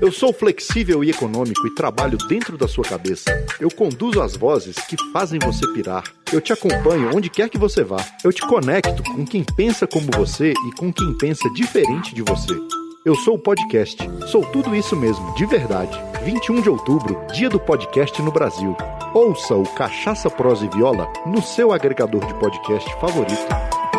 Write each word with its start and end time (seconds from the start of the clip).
Eu 0.00 0.10
sou 0.10 0.32
flexível 0.32 1.04
e 1.04 1.10
econômico 1.10 1.66
e 1.66 1.74
trabalho 1.74 2.16
dentro 2.26 2.56
da 2.56 2.66
sua 2.66 2.84
cabeça. 2.84 3.30
Eu 3.60 3.70
conduzo 3.70 4.22
as 4.22 4.34
vozes 4.34 4.76
que 4.76 4.96
fazem 5.12 5.38
você 5.38 5.70
pirar. 5.74 6.02
Eu 6.32 6.40
te 6.40 6.54
acompanho 6.54 7.14
onde 7.14 7.28
quer 7.28 7.50
que 7.50 7.58
você 7.58 7.84
vá. 7.84 8.02
Eu 8.24 8.32
te 8.32 8.40
conecto 8.40 9.02
com 9.02 9.26
quem 9.26 9.44
pensa 9.44 9.86
como 9.86 10.06
você 10.16 10.52
e 10.52 10.72
com 10.72 10.90
quem 10.90 11.12
pensa 11.18 11.50
diferente 11.50 12.14
de 12.14 12.22
você. 12.22 12.58
Eu 13.04 13.14
sou 13.14 13.34
o 13.34 13.38
podcast. 13.38 13.98
Sou 14.26 14.42
tudo 14.46 14.74
isso 14.74 14.96
mesmo, 14.96 15.34
de 15.34 15.44
verdade. 15.44 15.98
21 16.24 16.62
de 16.62 16.70
outubro, 16.70 17.20
dia 17.34 17.50
do 17.50 17.60
podcast 17.60 18.22
no 18.22 18.32
Brasil. 18.32 18.74
Ouça 19.12 19.54
o 19.54 19.64
Cachaça 19.64 20.30
Prosa 20.30 20.64
e 20.64 20.68
Viola 20.68 21.12
no 21.26 21.42
seu 21.42 21.72
agregador 21.72 22.24
de 22.24 22.32
podcast 22.34 22.90
favorito. 23.00 23.89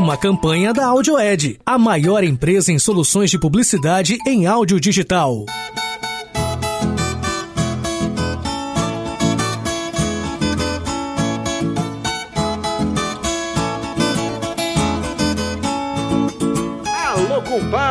Uma 0.00 0.16
campanha 0.16 0.72
da 0.72 0.86
AudioEd, 0.86 1.60
a 1.64 1.76
maior 1.76 2.24
empresa 2.24 2.72
em 2.72 2.78
soluções 2.78 3.30
de 3.30 3.38
publicidade 3.38 4.16
em 4.26 4.46
áudio 4.46 4.80
digital. 4.80 5.44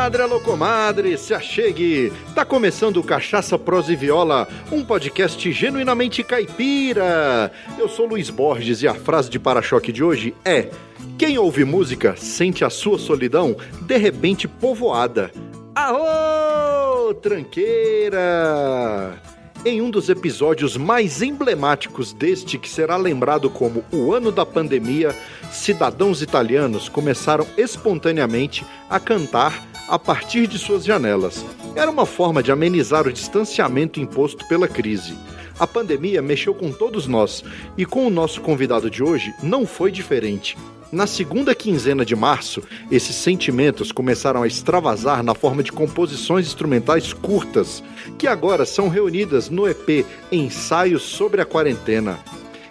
Compadre, 0.09 0.23
alô, 0.23 0.39
comadre, 0.39 1.17
se 1.19 1.35
achegue! 1.35 2.11
Tá 2.33 2.43
começando 2.43 3.03
Cachaça 3.03 3.59
Prosa 3.59 3.93
e 3.93 3.95
Viola, 3.95 4.47
um 4.71 4.83
podcast 4.83 5.51
genuinamente 5.51 6.23
caipira. 6.23 7.51
Eu 7.77 7.87
sou 7.87 8.07
Luiz 8.07 8.31
Borges 8.31 8.81
e 8.81 8.87
a 8.87 8.95
frase 8.95 9.29
de 9.29 9.37
para-choque 9.37 9.91
de 9.91 10.03
hoje 10.03 10.33
é: 10.43 10.69
Quem 11.15 11.37
ouve 11.37 11.63
música 11.63 12.15
sente 12.17 12.65
a 12.65 12.71
sua 12.71 12.97
solidão 12.97 13.55
de 13.81 13.97
repente 13.97 14.47
povoada. 14.47 15.31
Aô, 15.75 17.13
tranqueira! 17.13 18.19
Em 19.63 19.81
um 19.81 19.91
dos 19.91 20.09
episódios 20.09 20.75
mais 20.75 21.21
emblemáticos 21.21 22.13
deste 22.13 22.57
que 22.57 22.67
será 22.67 22.97
lembrado 22.97 23.47
como 23.47 23.83
o 23.91 24.11
ano 24.11 24.31
da 24.31 24.45
pandemia, 24.45 25.13
cidadãos 25.51 26.23
italianos 26.23 26.89
começaram 26.89 27.45
espontaneamente 27.57 28.65
a 28.89 28.99
cantar 28.99 29.68
a 29.89 29.97
partir 29.97 30.47
de 30.47 30.59
suas 30.59 30.85
janelas. 30.85 31.43
Era 31.75 31.89
uma 31.89 32.05
forma 32.05 32.43
de 32.43 32.51
amenizar 32.51 33.07
o 33.07 33.13
distanciamento 33.13 33.99
imposto 33.99 34.47
pela 34.47 34.67
crise. 34.67 35.17
A 35.59 35.65
pandemia 35.67 36.21
mexeu 36.21 36.53
com 36.53 36.71
todos 36.71 37.07
nós 37.07 37.43
e 37.77 37.85
com 37.85 38.05
o 38.05 38.09
nosso 38.09 38.39
convidado 38.39 38.89
de 38.89 39.03
hoje 39.03 39.33
não 39.41 39.65
foi 39.65 39.91
diferente. 39.91 40.55
Na 40.91 41.05
segunda 41.05 41.53
quinzena 41.53 42.03
de 42.03 42.15
março, 42.15 42.63
esses 42.89 43.15
sentimentos 43.15 43.91
começaram 43.91 44.41
a 44.41 44.47
extravasar 44.47 45.21
na 45.21 45.35
forma 45.35 45.61
de 45.61 45.71
composições 45.71 46.47
instrumentais 46.47 47.13
curtas, 47.13 47.83
que 48.17 48.25
agora 48.25 48.65
são 48.65 48.89
reunidas 48.89 49.49
no 49.49 49.67
EP 49.67 50.05
Ensaios 50.31 51.03
sobre 51.03 51.41
a 51.41 51.45
Quarentena. 51.45 52.17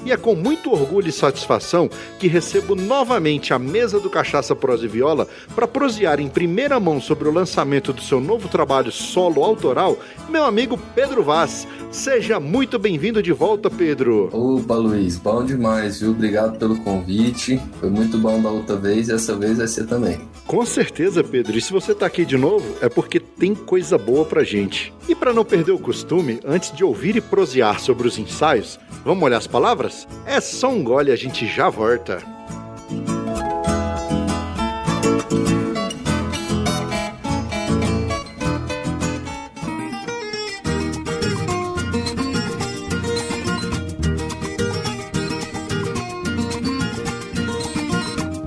E 0.05 0.13
é 0.13 0.17
com 0.17 0.35
muito 0.35 0.73
orgulho 0.73 1.09
e 1.09 1.13
satisfação 1.13 1.91
que 2.19 2.29
recebo 2.29 2.75
novamente 2.75 3.53
a 3.53 3.59
mesa 3.59 3.99
do 3.99 4.11
Cachaça 4.11 4.55
Prosa 4.55 4.85
e 4.85 4.89
Viola 4.89 5.27
para 5.55 5.67
prosear 5.67 6.21
em 6.21 6.29
primeira 6.29 6.79
mão 6.79 7.01
sobre 7.01 7.29
o 7.29 7.33
lançamento 7.33 7.93
do 7.93 8.01
seu 8.01 8.21
novo 8.21 8.49
trabalho 8.49 8.93
solo 8.93 9.43
autoral, 9.45 9.99
meu 10.29 10.45
amigo 10.45 10.79
Pedro 10.95 11.23
Vaz. 11.23 11.67
Seja 11.91 12.39
muito 12.39 12.79
bem-vindo 12.79 13.23
de 13.23 13.33
volta, 13.33 13.71
Pedro. 13.71 14.29
Opa, 14.33 14.75
Luiz, 14.75 15.17
bom 15.17 15.45
demais, 15.45 16.01
viu? 16.01 16.11
Obrigado 16.11 16.59
pelo 16.59 16.77
convite. 16.79 17.61
Foi 17.81 17.89
muito 17.89 18.19
bom 18.19 18.41
da 18.41 18.51
outra 18.51 18.77
vez 18.77 19.09
e 19.09 19.13
essa 19.13 19.35
vez 19.35 19.59
vai 19.59 19.67
ser 19.67 19.87
também. 19.87 20.21
Com 20.47 20.65
certeza, 20.65 21.25
Pedro. 21.25 21.57
E 21.57 21.61
se 21.61 21.73
você 21.73 21.95
tá 21.95 22.07
aqui 22.07 22.25
de 22.25 22.37
novo, 22.37 22.77
é 22.81 22.89
porque 22.89 23.19
tem 23.19 23.55
coisa 23.55 23.97
boa 23.97 24.25
pra 24.25 24.45
gente. 24.45 24.93
E 25.09 25.15
para 25.15 25.33
não 25.33 25.45
perder 25.45 25.73
o 25.73 25.79
costume, 25.79 26.41
antes 26.45 26.71
de 26.73 26.85
ouvir 26.85 27.17
e 27.17 27.21
prosear 27.21 27.81
sobre 27.81 28.07
os 28.07 28.19
ensaios, 28.19 28.79
vamos 29.05 29.25
olhar 29.25 29.39
as 29.39 29.47
palavras? 29.47 29.88
É 30.27 30.41
só 30.41 30.69
um 30.69 30.83
gole, 30.83 31.11
a 31.11 31.17
gente 31.17 31.47
já 31.47 31.69
volta. 31.69 32.23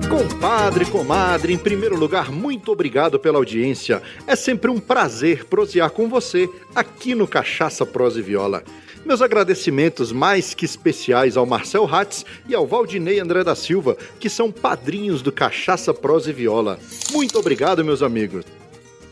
Compadre, 0.08 0.84
comadre, 0.86 1.52
em 1.52 1.58
primeiro 1.58 1.96
lugar, 1.96 2.30
muito 2.30 2.72
obrigado 2.72 3.18
pela 3.18 3.38
audiência. 3.38 4.02
É 4.26 4.36
sempre 4.36 4.70
um 4.70 4.78
prazer 4.78 5.44
prosear 5.46 5.90
com 5.90 6.08
você 6.08 6.48
aqui 6.74 7.14
no 7.14 7.26
Cachaça 7.26 7.84
Prosa 7.86 8.18
e 8.18 8.22
Viola. 8.22 8.62
Meus 9.04 9.20
agradecimentos 9.20 10.12
mais 10.12 10.54
que 10.54 10.64
especiais 10.64 11.36
ao 11.36 11.44
Marcel 11.44 11.92
Hatz 11.92 12.24
e 12.48 12.54
ao 12.54 12.64
Valdinei 12.66 13.18
André 13.18 13.42
da 13.42 13.56
Silva, 13.56 13.96
que 14.20 14.30
são 14.30 14.52
padrinhos 14.52 15.22
do 15.22 15.32
Cachaça 15.32 15.92
Prosa 15.92 16.30
e 16.30 16.32
Viola. 16.32 16.78
Muito 17.10 17.36
obrigado, 17.38 17.84
meus 17.84 18.00
amigos. 18.00 18.44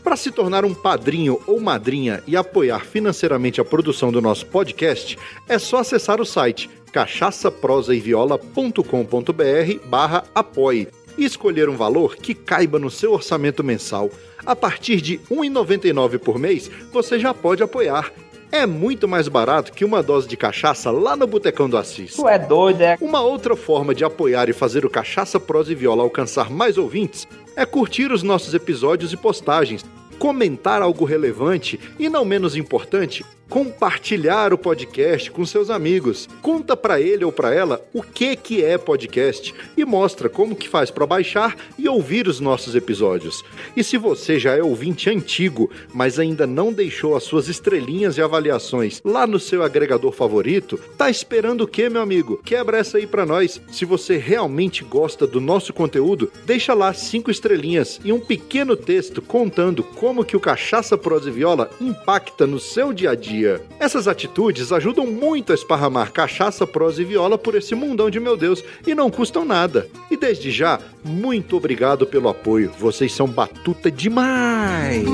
Para 0.01 0.15
se 0.15 0.31
tornar 0.31 0.63
um 0.65 0.73
padrinho 0.73 1.39
ou 1.45 1.59
madrinha 1.59 2.23
e 2.25 2.37
apoiar 2.37 2.85
financeiramente 2.85 3.61
a 3.61 3.65
produção 3.65 4.11
do 4.11 4.21
nosso 4.21 4.47
podcast, 4.47 5.15
é 5.47 5.59
só 5.59 5.77
acessar 5.79 6.21
o 6.21 6.25
site 6.25 6.69
cachaçaprosaeviola.com.br 6.91 9.87
barra 9.87 10.23
apoie 10.33 10.87
e 11.17 11.25
escolher 11.25 11.67
um 11.69 11.75
valor 11.75 12.15
que 12.15 12.33
caiba 12.33 12.79
no 12.79 12.89
seu 12.89 13.11
orçamento 13.11 13.61
mensal. 13.63 14.09
A 14.45 14.55
partir 14.55 15.01
de 15.01 15.17
R$ 15.29 15.35
1,99 15.35 16.17
por 16.17 16.39
mês, 16.39 16.71
você 16.91 17.19
já 17.19 17.33
pode 17.33 17.61
apoiar. 17.61 18.11
É 18.51 18.65
muito 18.65 19.07
mais 19.07 19.29
barato 19.29 19.71
que 19.71 19.85
uma 19.85 20.03
dose 20.03 20.27
de 20.27 20.35
cachaça 20.35 20.91
lá 20.91 21.15
no 21.15 21.25
Botecão 21.25 21.69
do 21.69 21.77
Assis. 21.77 22.15
Tu 22.15 22.27
é 22.27 22.37
doido, 22.37 22.81
é? 22.81 22.97
Uma 22.99 23.21
outra 23.21 23.55
forma 23.55 23.95
de 23.95 24.03
apoiar 24.03 24.49
e 24.49 24.53
fazer 24.53 24.85
o 24.85 24.89
Cachaça 24.89 25.39
Prosa 25.39 25.71
e 25.71 25.75
Viola 25.75 26.03
alcançar 26.03 26.49
mais 26.49 26.77
ouvintes 26.77 27.25
é 27.55 27.65
curtir 27.65 28.11
os 28.11 28.23
nossos 28.23 28.53
episódios 28.53 29.13
e 29.13 29.17
postagens, 29.17 29.85
comentar 30.19 30.81
algo 30.81 31.05
relevante 31.05 31.79
e, 31.97 32.09
não 32.09 32.25
menos 32.25 32.57
importante, 32.57 33.25
compartilhar 33.51 34.53
o 34.53 34.57
podcast 34.57 35.29
com 35.29 35.45
seus 35.45 35.69
amigos. 35.69 36.29
Conta 36.41 36.77
para 36.77 37.01
ele 37.01 37.25
ou 37.25 37.33
para 37.33 37.53
ela 37.53 37.85
o 37.93 38.01
que 38.01 38.33
que 38.37 38.63
é 38.63 38.77
podcast 38.77 39.53
e 39.75 39.83
mostra 39.83 40.29
como 40.29 40.55
que 40.55 40.69
faz 40.69 40.89
para 40.89 41.05
baixar 41.05 41.57
e 41.77 41.85
ouvir 41.89 42.29
os 42.29 42.39
nossos 42.39 42.75
episódios. 42.75 43.43
E 43.75 43.83
se 43.83 43.97
você 43.97 44.39
já 44.39 44.55
é 44.55 44.63
ouvinte 44.63 45.09
antigo, 45.09 45.69
mas 45.93 46.17
ainda 46.17 46.47
não 46.47 46.71
deixou 46.71 47.13
as 47.13 47.23
suas 47.23 47.49
estrelinhas 47.49 48.17
e 48.17 48.21
avaliações 48.21 49.01
lá 49.03 49.27
no 49.27 49.37
seu 49.37 49.63
agregador 49.63 50.13
favorito, 50.13 50.79
tá 50.97 51.09
esperando 51.09 51.65
o 51.65 51.67
quê, 51.67 51.89
meu 51.89 52.01
amigo? 52.01 52.39
Quebra 52.45 52.77
essa 52.77 52.99
aí 52.99 53.05
para 53.05 53.25
nós. 53.25 53.59
Se 53.69 53.83
você 53.83 54.15
realmente 54.15 54.85
gosta 54.85 55.27
do 55.27 55.41
nosso 55.41 55.73
conteúdo, 55.73 56.31
deixa 56.45 56.73
lá 56.73 56.93
cinco 56.93 57.29
estrelinhas 57.29 57.99
e 58.01 58.13
um 58.13 58.19
pequeno 58.21 58.77
texto 58.77 59.21
contando 59.21 59.83
como 59.83 60.23
que 60.23 60.37
o 60.37 60.39
Cachaça 60.39 60.97
Prosa 60.97 61.27
e 61.27 61.33
Viola 61.33 61.69
impacta 61.81 62.47
no 62.47 62.57
seu 62.57 62.93
dia 62.93 63.09
a 63.09 63.15
dia. 63.15 63.40
Essas 63.79 64.07
atitudes 64.07 64.71
ajudam 64.71 65.05
muito 65.05 65.51
a 65.51 65.55
esparramar 65.55 66.11
cachaça, 66.11 66.67
prosa 66.67 67.01
e 67.01 67.05
viola 67.05 67.37
por 67.37 67.55
esse 67.55 67.75
mundão 67.75 68.09
de 68.09 68.19
meu 68.19 68.37
Deus 68.37 68.63
e 68.85 68.95
não 68.95 69.09
custam 69.09 69.45
nada. 69.45 69.87
E 70.09 70.17
desde 70.17 70.51
já, 70.51 70.79
muito 71.03 71.57
obrigado 71.57 72.05
pelo 72.05 72.29
apoio. 72.29 72.71
Vocês 72.77 73.13
são 73.13 73.27
batuta 73.27 73.89
demais! 73.89 75.05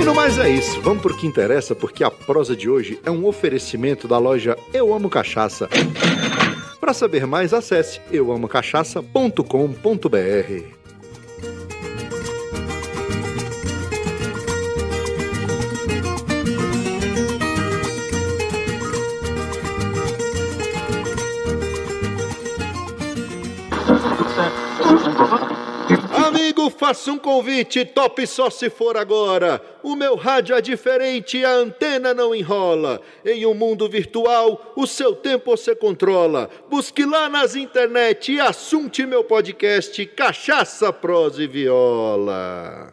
E 0.00 0.04
no 0.04 0.14
mais 0.14 0.38
é 0.38 0.50
isso, 0.50 0.80
vamos 0.80 1.00
pro 1.00 1.16
que 1.16 1.26
interessa, 1.26 1.76
porque 1.76 2.02
a 2.02 2.10
prosa 2.10 2.56
de 2.56 2.68
hoje 2.68 2.98
é 3.04 3.10
um 3.10 3.24
oferecimento 3.24 4.08
da 4.08 4.18
loja 4.18 4.56
Eu 4.74 4.92
Amo 4.92 5.08
Cachaça. 5.08 5.68
Para 6.80 6.92
saber 6.92 7.24
mais, 7.24 7.54
acesse 7.54 8.00
euamocachaça.com.br. 8.10 10.81
Faça 26.92 27.10
um 27.10 27.16
convite, 27.16 27.86
top 27.86 28.26
só 28.26 28.50
se 28.50 28.68
for 28.68 28.98
agora. 28.98 29.62
O 29.82 29.96
meu 29.96 30.14
rádio 30.14 30.54
é 30.54 30.60
diferente 30.60 31.42
a 31.42 31.50
antena 31.50 32.12
não 32.12 32.34
enrola. 32.34 33.00
Em 33.24 33.46
um 33.46 33.54
mundo 33.54 33.88
virtual, 33.88 34.74
o 34.76 34.86
seu 34.86 35.14
tempo 35.14 35.56
você 35.56 35.74
controla. 35.74 36.50
Busque 36.68 37.06
lá 37.06 37.30
nas 37.30 37.56
internet 37.56 38.38
assunte 38.38 39.06
meu 39.06 39.24
podcast 39.24 40.04
Cachaça, 40.04 40.92
Prosa 40.92 41.42
e 41.42 41.46
Viola. 41.46 42.90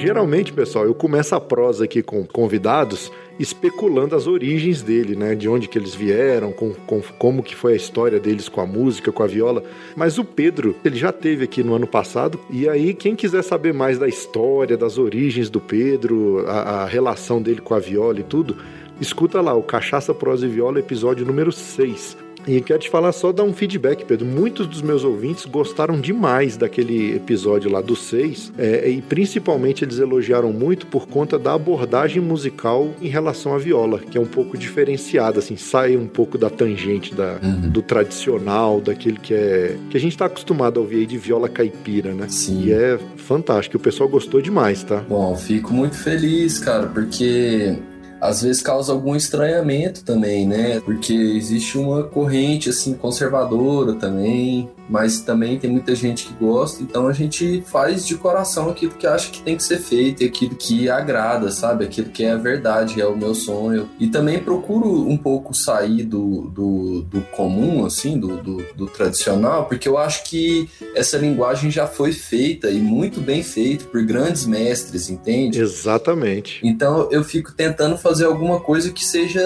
Geralmente, 0.00 0.52
pessoal, 0.52 0.86
eu 0.86 0.94
começo 0.94 1.34
a 1.34 1.40
prosa 1.40 1.84
aqui 1.84 2.02
com 2.02 2.24
convidados 2.26 3.12
especulando 3.38 4.14
as 4.14 4.26
origens 4.26 4.82
dele, 4.82 5.16
né? 5.16 5.34
De 5.34 5.48
onde 5.48 5.68
que 5.68 5.78
eles 5.78 5.94
vieram, 5.94 6.52
com, 6.52 6.72
com, 6.72 7.00
como 7.18 7.42
que 7.42 7.54
foi 7.54 7.74
a 7.74 7.76
história 7.76 8.20
deles 8.20 8.48
com 8.48 8.60
a 8.60 8.66
música, 8.66 9.12
com 9.12 9.22
a 9.22 9.26
viola. 9.26 9.62
Mas 9.96 10.18
o 10.18 10.24
Pedro, 10.24 10.76
ele 10.84 10.96
já 10.96 11.12
teve 11.12 11.44
aqui 11.44 11.62
no 11.62 11.74
ano 11.74 11.86
passado. 11.86 12.38
E 12.50 12.68
aí, 12.68 12.92
quem 12.92 13.14
quiser 13.14 13.42
saber 13.42 13.72
mais 13.72 13.98
da 13.98 14.08
história, 14.08 14.76
das 14.76 14.98
origens 14.98 15.48
do 15.48 15.60
Pedro, 15.60 16.44
a, 16.46 16.82
a 16.82 16.86
relação 16.86 17.40
dele 17.40 17.60
com 17.60 17.74
a 17.74 17.78
viola 17.78 18.20
e 18.20 18.24
tudo, 18.24 18.56
escuta 19.00 19.40
lá 19.40 19.54
o 19.54 19.62
Cachaça, 19.62 20.12
Prosa 20.12 20.46
e 20.46 20.48
Viola, 20.48 20.78
episódio 20.78 21.24
número 21.24 21.52
6. 21.52 22.29
E 22.50 22.60
quero 22.60 22.80
te 22.80 22.90
falar 22.90 23.12
só 23.12 23.30
dar 23.30 23.44
um 23.44 23.52
feedback, 23.52 24.04
Pedro. 24.04 24.26
Muitos 24.26 24.66
dos 24.66 24.82
meus 24.82 25.04
ouvintes 25.04 25.46
gostaram 25.46 26.00
demais 26.00 26.56
daquele 26.56 27.14
episódio 27.14 27.70
lá 27.70 27.80
do 27.80 27.94
6, 27.94 28.54
é, 28.58 28.90
e 28.90 29.00
principalmente 29.00 29.84
eles 29.84 30.00
elogiaram 30.00 30.52
muito 30.52 30.88
por 30.88 31.06
conta 31.06 31.38
da 31.38 31.54
abordagem 31.54 32.20
musical 32.20 32.92
em 33.00 33.06
relação 33.06 33.54
à 33.54 33.58
viola, 33.58 34.00
que 34.00 34.18
é 34.18 34.20
um 34.20 34.26
pouco 34.26 34.58
diferenciada, 34.58 35.38
assim, 35.38 35.56
sai 35.56 35.96
um 35.96 36.08
pouco 36.08 36.36
da 36.36 36.50
tangente 36.50 37.14
da, 37.14 37.38
uhum. 37.40 37.70
do 37.70 37.82
tradicional, 37.82 38.80
daquele 38.80 39.20
que 39.20 39.32
é 39.32 39.76
que 39.88 39.96
a 39.96 40.00
gente 40.00 40.12
está 40.12 40.26
acostumado 40.26 40.80
a 40.80 40.82
ouvir 40.82 40.96
aí 40.96 41.06
de 41.06 41.18
viola 41.18 41.48
caipira, 41.48 42.12
né? 42.12 42.26
Sim. 42.28 42.64
E 42.64 42.72
é 42.72 42.98
fantástico, 43.16 43.76
o 43.76 43.80
pessoal 43.80 44.08
gostou 44.08 44.42
demais, 44.42 44.82
tá? 44.82 45.04
Bom, 45.08 45.36
fico 45.36 45.72
muito 45.72 45.96
feliz, 45.96 46.58
cara, 46.58 46.88
porque 46.88 47.76
às 48.20 48.42
vezes 48.42 48.62
causa 48.62 48.92
algum 48.92 49.16
estranhamento 49.16 50.04
também, 50.04 50.46
né? 50.46 50.80
Porque 50.80 51.12
existe 51.12 51.78
uma 51.78 52.02
corrente 52.02 52.68
assim 52.68 52.94
conservadora 52.94 53.94
também, 53.94 54.68
mas 54.90 55.20
também 55.20 55.56
tem 55.56 55.70
muita 55.70 55.94
gente 55.94 56.26
que 56.26 56.34
gosta, 56.34 56.82
então 56.82 57.06
a 57.06 57.12
gente 57.12 57.62
faz 57.66 58.04
de 58.04 58.16
coração 58.16 58.68
aquilo 58.68 58.92
que 58.92 59.06
acha 59.06 59.30
que 59.30 59.40
tem 59.40 59.56
que 59.56 59.62
ser 59.62 59.78
feito, 59.78 60.24
aquilo 60.24 60.56
que 60.56 60.90
agrada, 60.90 61.50
sabe? 61.52 61.84
Aquilo 61.84 62.10
que 62.10 62.24
é 62.24 62.32
a 62.32 62.36
verdade, 62.36 63.00
é 63.00 63.06
o 63.06 63.16
meu 63.16 63.32
sonho. 63.32 63.88
E 64.00 64.08
também 64.08 64.40
procuro 64.40 65.08
um 65.08 65.16
pouco 65.16 65.54
sair 65.54 66.02
do, 66.02 66.42
do, 66.48 67.02
do 67.02 67.20
comum, 67.36 67.86
assim, 67.86 68.18
do, 68.18 68.42
do, 68.42 68.56
do 68.74 68.86
tradicional, 68.88 69.66
porque 69.66 69.88
eu 69.88 69.96
acho 69.96 70.24
que 70.24 70.68
essa 70.96 71.16
linguagem 71.16 71.70
já 71.70 71.86
foi 71.86 72.12
feita 72.12 72.68
e 72.68 72.80
muito 72.80 73.20
bem 73.20 73.44
feita 73.44 73.84
por 73.84 74.02
grandes 74.02 74.44
mestres, 74.44 75.08
entende? 75.08 75.60
Exatamente. 75.60 76.60
Então 76.64 77.08
eu 77.12 77.22
fico 77.22 77.52
tentando 77.52 77.96
fazer 77.96 78.24
alguma 78.24 78.58
coisa 78.58 78.90
que 78.90 79.04
seja 79.04 79.40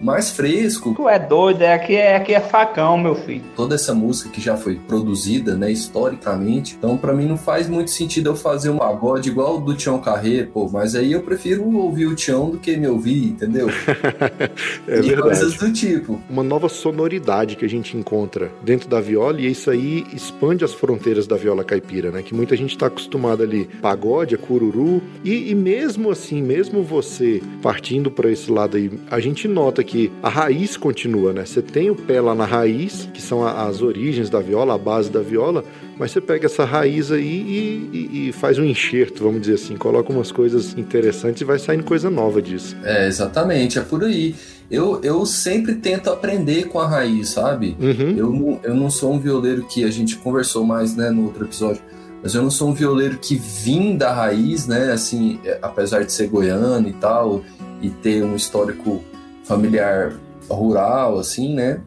mais 0.00 0.32
fresco. 0.32 0.94
Tu 0.96 1.08
é 1.08 1.18
doido, 1.18 1.62
é 1.62 1.74
aqui 1.74 1.94
é, 1.94 2.16
aqui 2.16 2.34
é 2.34 2.40
facão, 2.40 2.98
meu 2.98 3.14
filho. 3.14 3.44
Toda 3.54 3.76
essa 3.76 3.94
música 3.94 4.30
que 4.30 4.40
já 4.40 4.56
foi 4.64 4.76
produzida, 4.76 5.54
né, 5.54 5.70
historicamente. 5.70 6.74
Então, 6.78 6.96
para 6.96 7.12
mim 7.12 7.26
não 7.26 7.36
faz 7.36 7.68
muito 7.68 7.90
sentido 7.90 8.30
eu 8.30 8.36
fazer 8.36 8.70
um 8.70 8.78
pagode 8.78 9.28
igual 9.28 9.60
do 9.60 9.74
Tião 9.74 10.00
Carré, 10.00 10.44
pô, 10.44 10.70
mas 10.72 10.94
aí 10.94 11.12
eu 11.12 11.20
prefiro 11.20 11.70
ouvir 11.76 12.06
o 12.06 12.14
Tião 12.14 12.48
do 12.48 12.58
que 12.58 12.74
me 12.76 12.88
ouvir, 12.88 13.26
entendeu? 13.26 13.68
é 14.88 14.98
e 14.98 15.02
verdade. 15.02 15.20
coisas 15.20 15.56
do 15.56 15.70
tipo. 15.70 16.18
Uma 16.30 16.42
nova 16.42 16.70
sonoridade 16.70 17.56
que 17.56 17.64
a 17.64 17.68
gente 17.68 17.94
encontra 17.94 18.50
dentro 18.62 18.88
da 18.88 19.00
viola 19.00 19.38
e 19.38 19.50
isso 19.50 19.70
aí 19.70 20.06
expande 20.14 20.64
as 20.64 20.72
fronteiras 20.72 21.26
da 21.26 21.36
viola 21.36 21.62
caipira, 21.62 22.10
né? 22.10 22.22
Que 22.22 22.34
muita 22.34 22.56
gente 22.56 22.70
está 22.70 22.86
acostumada 22.86 23.44
ali 23.44 23.68
pagode, 23.82 24.34
a 24.34 24.38
cururu 24.38 25.02
e, 25.22 25.50
e 25.50 25.54
mesmo 25.54 26.10
assim, 26.10 26.40
mesmo 26.42 26.82
você 26.82 27.42
partindo 27.60 28.10
para 28.10 28.30
esse 28.30 28.50
lado 28.50 28.78
aí, 28.78 28.90
a 29.10 29.20
gente 29.20 29.46
nota 29.46 29.84
que 29.84 30.10
a 30.22 30.30
raiz 30.30 30.78
continua, 30.78 31.34
né? 31.34 31.44
Você 31.44 31.60
tem 31.60 31.90
o 31.90 31.94
pé 31.94 32.20
lá 32.20 32.34
na 32.34 32.46
raiz, 32.46 33.08
que 33.12 33.20
são 33.20 33.46
as 33.46 33.82
origens 33.82 34.30
da 34.30 34.40
viola 34.40 34.53
viola, 34.54 34.74
a 34.74 34.78
base 34.78 35.10
da 35.10 35.20
viola, 35.20 35.64
mas 35.98 36.12
você 36.12 36.20
pega 36.20 36.46
essa 36.46 36.64
raiz 36.64 37.10
aí 37.10 37.22
e, 37.22 37.90
e, 37.92 38.28
e, 38.28 38.32
faz 38.32 38.58
um 38.58 38.64
enxerto, 38.64 39.24
vamos 39.24 39.40
dizer 39.40 39.54
assim, 39.54 39.76
coloca 39.76 40.12
umas 40.12 40.30
coisas 40.30 40.76
interessantes 40.78 41.42
e 41.42 41.44
vai 41.44 41.58
saindo 41.58 41.82
coisa 41.82 42.08
nova 42.08 42.40
disso. 42.40 42.76
É, 42.84 43.06
exatamente, 43.06 43.78
é 43.78 43.82
por 43.82 44.04
aí. 44.04 44.34
Eu, 44.70 45.00
eu 45.02 45.26
sempre 45.26 45.74
tento 45.74 46.08
aprender 46.08 46.68
com 46.68 46.78
a 46.78 46.86
raiz, 46.86 47.30
sabe? 47.30 47.76
Uhum. 47.80 48.14
Eu, 48.16 48.30
não, 48.30 48.60
eu 48.62 48.74
não 48.74 48.90
sou 48.90 49.12
um 49.12 49.18
violeiro 49.18 49.66
que 49.66 49.84
a 49.84 49.90
gente 49.90 50.16
conversou 50.16 50.64
mais 50.64 50.96
né, 50.96 51.10
no 51.10 51.24
outro 51.24 51.44
episódio, 51.44 51.82
mas 52.22 52.34
eu 52.34 52.42
não 52.42 52.50
sou 52.50 52.70
um 52.70 52.74
violeiro 52.74 53.18
que 53.18 53.36
vim 53.36 53.96
da 53.96 54.12
raiz, 54.12 54.66
né? 54.66 54.92
Assim, 54.92 55.38
é, 55.44 55.58
apesar 55.60 56.04
de 56.04 56.12
ser 56.12 56.28
goiano 56.28 56.88
e 56.88 56.92
tal, 56.94 57.42
e 57.82 57.90
ter 57.90 58.24
um 58.24 58.34
histórico 58.34 59.04
familiar 59.44 60.14
rural, 60.48 61.18
assim, 61.18 61.54
né? 61.54 61.80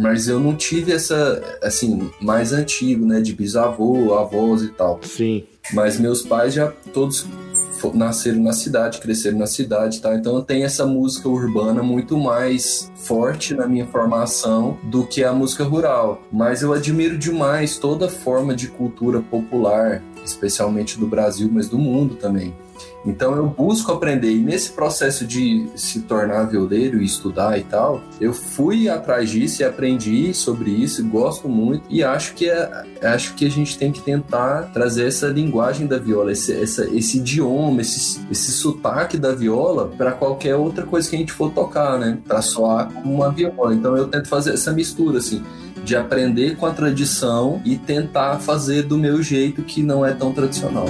Mas 0.00 0.28
eu 0.28 0.40
não 0.40 0.56
tive 0.56 0.92
essa, 0.92 1.42
assim, 1.62 2.10
mais 2.20 2.52
antigo, 2.54 3.04
né, 3.04 3.20
de 3.20 3.34
bisavô, 3.34 4.14
avós 4.14 4.62
e 4.62 4.68
tal. 4.68 4.98
Sim. 5.02 5.44
Mas 5.74 6.00
meus 6.00 6.22
pais 6.22 6.54
já 6.54 6.72
todos 6.92 7.26
nasceram 7.94 8.42
na 8.42 8.52
cidade, 8.52 8.98
cresceram 8.98 9.38
na 9.38 9.46
cidade, 9.46 10.00
tá? 10.00 10.14
Então 10.14 10.36
eu 10.36 10.42
tenho 10.42 10.64
essa 10.64 10.86
música 10.86 11.28
urbana 11.28 11.82
muito 11.82 12.16
mais 12.18 12.90
forte 12.94 13.54
na 13.54 13.66
minha 13.66 13.86
formação 13.86 14.78
do 14.84 15.06
que 15.06 15.22
a 15.22 15.32
música 15.32 15.64
rural. 15.64 16.22
Mas 16.32 16.62
eu 16.62 16.72
admiro 16.72 17.16
demais 17.16 17.78
toda 17.78 18.08
forma 18.08 18.54
de 18.54 18.68
cultura 18.68 19.20
popular, 19.20 20.02
especialmente 20.24 20.98
do 20.98 21.06
Brasil, 21.06 21.48
mas 21.52 21.68
do 21.68 21.78
mundo 21.78 22.16
também. 22.16 22.54
Então 23.04 23.34
eu 23.34 23.46
busco 23.46 23.92
aprender 23.92 24.30
e 24.30 24.38
nesse 24.38 24.70
processo 24.72 25.26
de 25.26 25.68
se 25.74 26.00
tornar 26.00 26.44
violeiro 26.44 27.00
e 27.00 27.04
estudar 27.04 27.58
e 27.58 27.64
tal, 27.64 28.02
eu 28.20 28.32
fui 28.32 28.88
atrás 28.88 29.30
disso 29.30 29.62
e 29.62 29.64
aprendi 29.64 30.34
sobre 30.34 30.70
isso, 30.70 31.04
gosto 31.06 31.48
muito 31.48 31.84
e 31.88 32.04
acho 32.04 32.34
que 32.34 32.48
é, 32.48 32.84
acho 33.02 33.34
que 33.34 33.46
a 33.46 33.50
gente 33.50 33.78
tem 33.78 33.90
que 33.90 34.02
tentar 34.02 34.70
trazer 34.72 35.06
essa 35.06 35.28
linguagem 35.28 35.86
da 35.86 35.98
viola, 35.98 36.32
esse, 36.32 36.52
essa, 36.52 36.84
esse 36.94 37.18
idioma, 37.18 37.80
esse, 37.80 38.20
esse 38.30 38.52
sotaque 38.52 39.16
da 39.16 39.34
viola 39.34 39.88
para 39.96 40.12
qualquer 40.12 40.56
outra 40.56 40.84
coisa 40.84 41.08
que 41.08 41.16
a 41.16 41.18
gente 41.18 41.32
for 41.32 41.50
tocar, 41.50 41.98
né? 41.98 42.18
Para 42.26 42.42
soar 42.42 42.92
como 42.92 43.14
uma 43.14 43.30
viola. 43.30 43.74
Então 43.74 43.96
eu 43.96 44.08
tento 44.08 44.28
fazer 44.28 44.52
essa 44.52 44.72
mistura 44.72 45.18
assim 45.18 45.42
de 45.84 45.96
aprender 45.96 46.56
com 46.56 46.66
a 46.66 46.72
tradição 46.72 47.60
e 47.64 47.76
tentar 47.76 48.38
fazer 48.38 48.82
do 48.82 48.98
meu 48.98 49.22
jeito 49.22 49.62
que 49.62 49.82
não 49.82 50.04
é 50.04 50.12
tão 50.12 50.32
tradicional. 50.32 50.86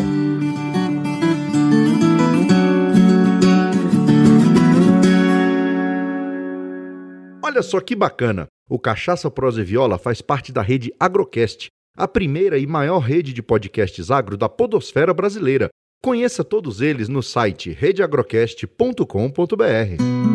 Olha 7.50 7.62
só 7.62 7.80
que 7.80 7.96
bacana! 7.96 8.46
O 8.68 8.78
Cachaça 8.78 9.28
Prosa 9.28 9.60
e 9.60 9.64
Viola 9.64 9.98
faz 9.98 10.22
parte 10.22 10.52
da 10.52 10.62
rede 10.62 10.94
Agrocast, 11.00 11.66
a 11.96 12.06
primeira 12.06 12.56
e 12.56 12.64
maior 12.64 13.00
rede 13.00 13.32
de 13.32 13.42
podcasts 13.42 14.08
agro 14.08 14.36
da 14.36 14.48
podosfera 14.48 15.12
brasileira. 15.12 15.68
Conheça 16.00 16.44
todos 16.44 16.80
eles 16.80 17.08
no 17.08 17.24
site 17.24 17.72
redeagrocast.com.br. 17.72 20.29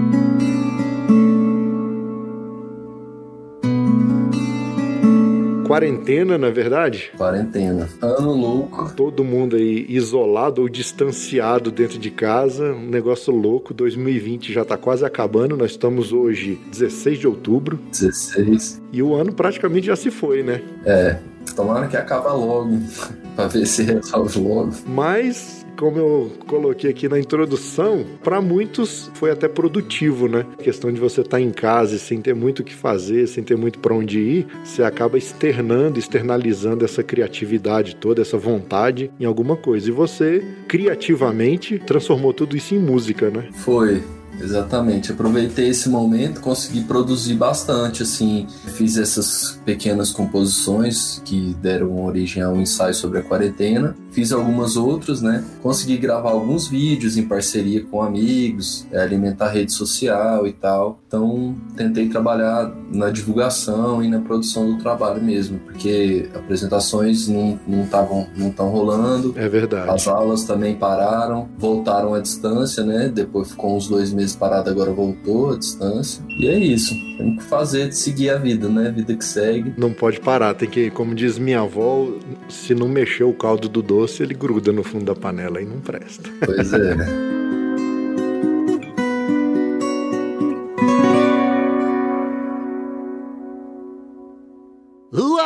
quarentena, 5.68 6.38
na 6.38 6.48
é 6.48 6.52
verdade? 6.52 7.12
Quarentena. 7.18 7.90
Ano 8.02 8.34
louco. 8.34 8.94
Todo 8.96 9.24
mundo 9.24 9.56
aí 9.56 9.86
isolado 9.90 10.62
ou 10.62 10.70
distanciado 10.70 11.72
dentro 11.72 11.98
de 11.98 12.10
casa. 12.12 12.74
Um 12.74 12.90
negócio 12.90 13.34
louco. 13.34 13.74
2020 13.74 14.54
já 14.54 14.64
tá 14.64 14.78
quase 14.78 15.06
acabando. 15.06 15.58
Nós 15.58 15.72
estamos 15.72 16.14
hoje 16.14 16.60
16 16.72 17.20
de 17.20 17.28
outubro. 17.28 17.80
16. 17.92 18.82
E 18.92 19.02
o 19.02 19.14
ano 19.14 19.34
praticamente 19.34 19.88
já 19.88 19.96
se 19.96 20.12
foi, 20.12 20.44
né? 20.44 20.62
É. 20.86 21.18
Tomara 21.56 21.88
que 21.88 21.98
acabe 21.98 22.28
logo. 22.28 22.80
pra 23.36 23.48
ver 23.48 23.66
se 23.66 23.84
resolve 23.84 24.40
logo. 24.40 24.72
Mas 24.88 25.65
como 25.78 25.98
eu 25.98 26.32
coloquei 26.48 26.90
aqui 26.90 27.08
na 27.08 27.20
introdução, 27.20 28.06
para 28.24 28.42
muitos 28.42 29.12
foi 29.16 29.32
até 29.32 29.48
produtivo, 29.48 30.28
né? 30.28 30.46
A 30.58 30.64
questão 30.64 30.92
de 30.92 31.00
você 31.00 31.22
estar 31.22 31.38
tá 31.38 31.42
em 31.42 31.52
casa 31.52 31.98
sem 31.98 32.22
ter 32.22 32.34
muito 32.34 32.60
o 32.60 32.64
que 32.64 32.74
fazer, 32.74 33.28
sem 33.28 33.44
ter 33.44 33.58
muito 33.58 33.80
para 33.80 33.94
onde 33.94 34.20
ir, 34.20 34.48
você 34.64 34.84
acaba 34.84 35.18
externando, 35.18 35.98
externalizando 35.98 36.84
essa 36.84 37.04
criatividade 37.04 37.96
toda, 37.96 38.22
essa 38.22 38.38
vontade 38.38 39.12
em 39.20 39.26
alguma 39.26 39.56
coisa. 39.56 39.90
E 39.90 39.92
você, 39.92 40.44
criativamente, 40.68 41.80
transformou 41.80 42.34
tudo 42.34 42.56
isso 42.56 42.76
em 42.76 42.80
música, 42.80 43.30
né? 43.30 43.48
Foi. 43.52 44.02
Exatamente, 44.40 45.12
aproveitei 45.12 45.70
esse 45.70 45.90
momento, 45.90 46.42
consegui 46.42 46.84
produzir 46.84 47.36
bastante, 47.36 48.04
assim, 48.04 48.48
fiz 48.74 48.98
essas 48.98 49.60
pequenas 49.66 50.12
composições 50.12 51.22
que 51.26 51.56
deram 51.62 52.04
origem 52.04 52.44
a 52.44 52.50
um 52.50 52.62
ensaio 52.62 52.94
sobre 52.94 53.20
a 53.20 53.24
quarentena, 53.24 53.96
fiz 54.12 54.32
algumas 54.32 54.76
outras, 54.76 55.22
né, 55.22 55.44
consegui 55.62 55.98
gravar 55.98 56.32
alguns 56.32 56.68
vídeos 56.68 57.18
em 57.18 57.28
parceria 57.28 57.84
com 57.84 58.02
amigos, 58.02 58.86
alimentar 58.94 59.50
rede 59.50 59.72
social 59.72 60.46
e 60.46 60.54
tal, 60.54 61.00
Então, 61.16 61.56
tentei 61.78 62.10
trabalhar 62.10 62.76
na 62.92 63.10
divulgação 63.10 64.04
e 64.04 64.10
na 64.10 64.20
produção 64.20 64.74
do 64.74 64.78
trabalho 64.78 65.24
mesmo, 65.24 65.60
porque 65.60 66.28
apresentações 66.36 67.30
não 67.30 67.58
estavam 67.84 68.28
não 68.36 68.52
tão 68.52 68.68
rolando. 68.68 69.34
É 69.38 69.48
verdade. 69.48 69.90
As 69.90 70.06
aulas 70.10 70.44
também 70.44 70.76
pararam, 70.76 71.48
voltaram 71.58 72.14
à 72.14 72.20
distância, 72.20 72.84
né? 72.84 73.08
Depois 73.08 73.52
ficou 73.52 73.78
uns 73.78 73.88
dois 73.88 74.12
meses 74.12 74.36
parado, 74.36 74.70
agora 74.70 74.92
voltou 74.92 75.54
à 75.54 75.58
distância. 75.58 76.22
E 76.38 76.50
é 76.50 76.60
isso. 76.60 76.94
Tem 77.18 77.38
que 77.38 77.44
fazer, 77.44 77.94
seguir 77.94 78.32
a 78.32 78.38
vida, 78.38 78.68
né? 78.68 78.92
Vida 78.92 79.16
que 79.16 79.24
segue. 79.24 79.74
Não 79.78 79.94
pode 79.94 80.20
parar, 80.20 80.54
tem 80.54 80.70
que, 80.70 80.90
como 80.90 81.16
diz 81.16 81.40
minha 81.40 81.62
avó, 81.62 82.10
se 82.50 82.76
não 82.76 82.90
mexer 82.90 83.24
o 83.24 83.34
caldo 83.34 83.70
do 83.70 83.82
doce, 83.82 84.22
ele 84.22 84.34
gruda 84.34 84.74
no 84.74 84.84
fundo 84.84 85.06
da 85.06 85.16
panela 85.16 85.62
e 85.62 85.66
não 85.66 85.80
presta. 85.80 86.30
Pois 86.46 86.74
é. 86.74 87.35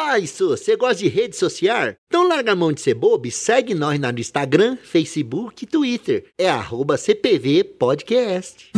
Uai, 0.10 0.22
isso, 0.22 0.50
você 0.50 0.76
gosta 0.76 0.96
de 0.96 1.08
rede 1.08 1.36
social? 1.36 1.94
Então 2.08 2.28
larga 2.28 2.54
a 2.54 2.56
mão 2.56 2.74
de 2.74 2.82
ser 2.82 2.96
bobo 2.96 3.28
e 3.28 3.32
segue 3.32 3.76
nós 3.76 4.00
no 4.00 4.10
Instagram, 4.20 4.76
Facebook 4.82 5.64
e 5.64 5.68
Twitter. 5.68 6.26
É 6.36 6.50
arroba 6.50 6.98
CPV 6.98 7.64
Podcast. 7.64 8.72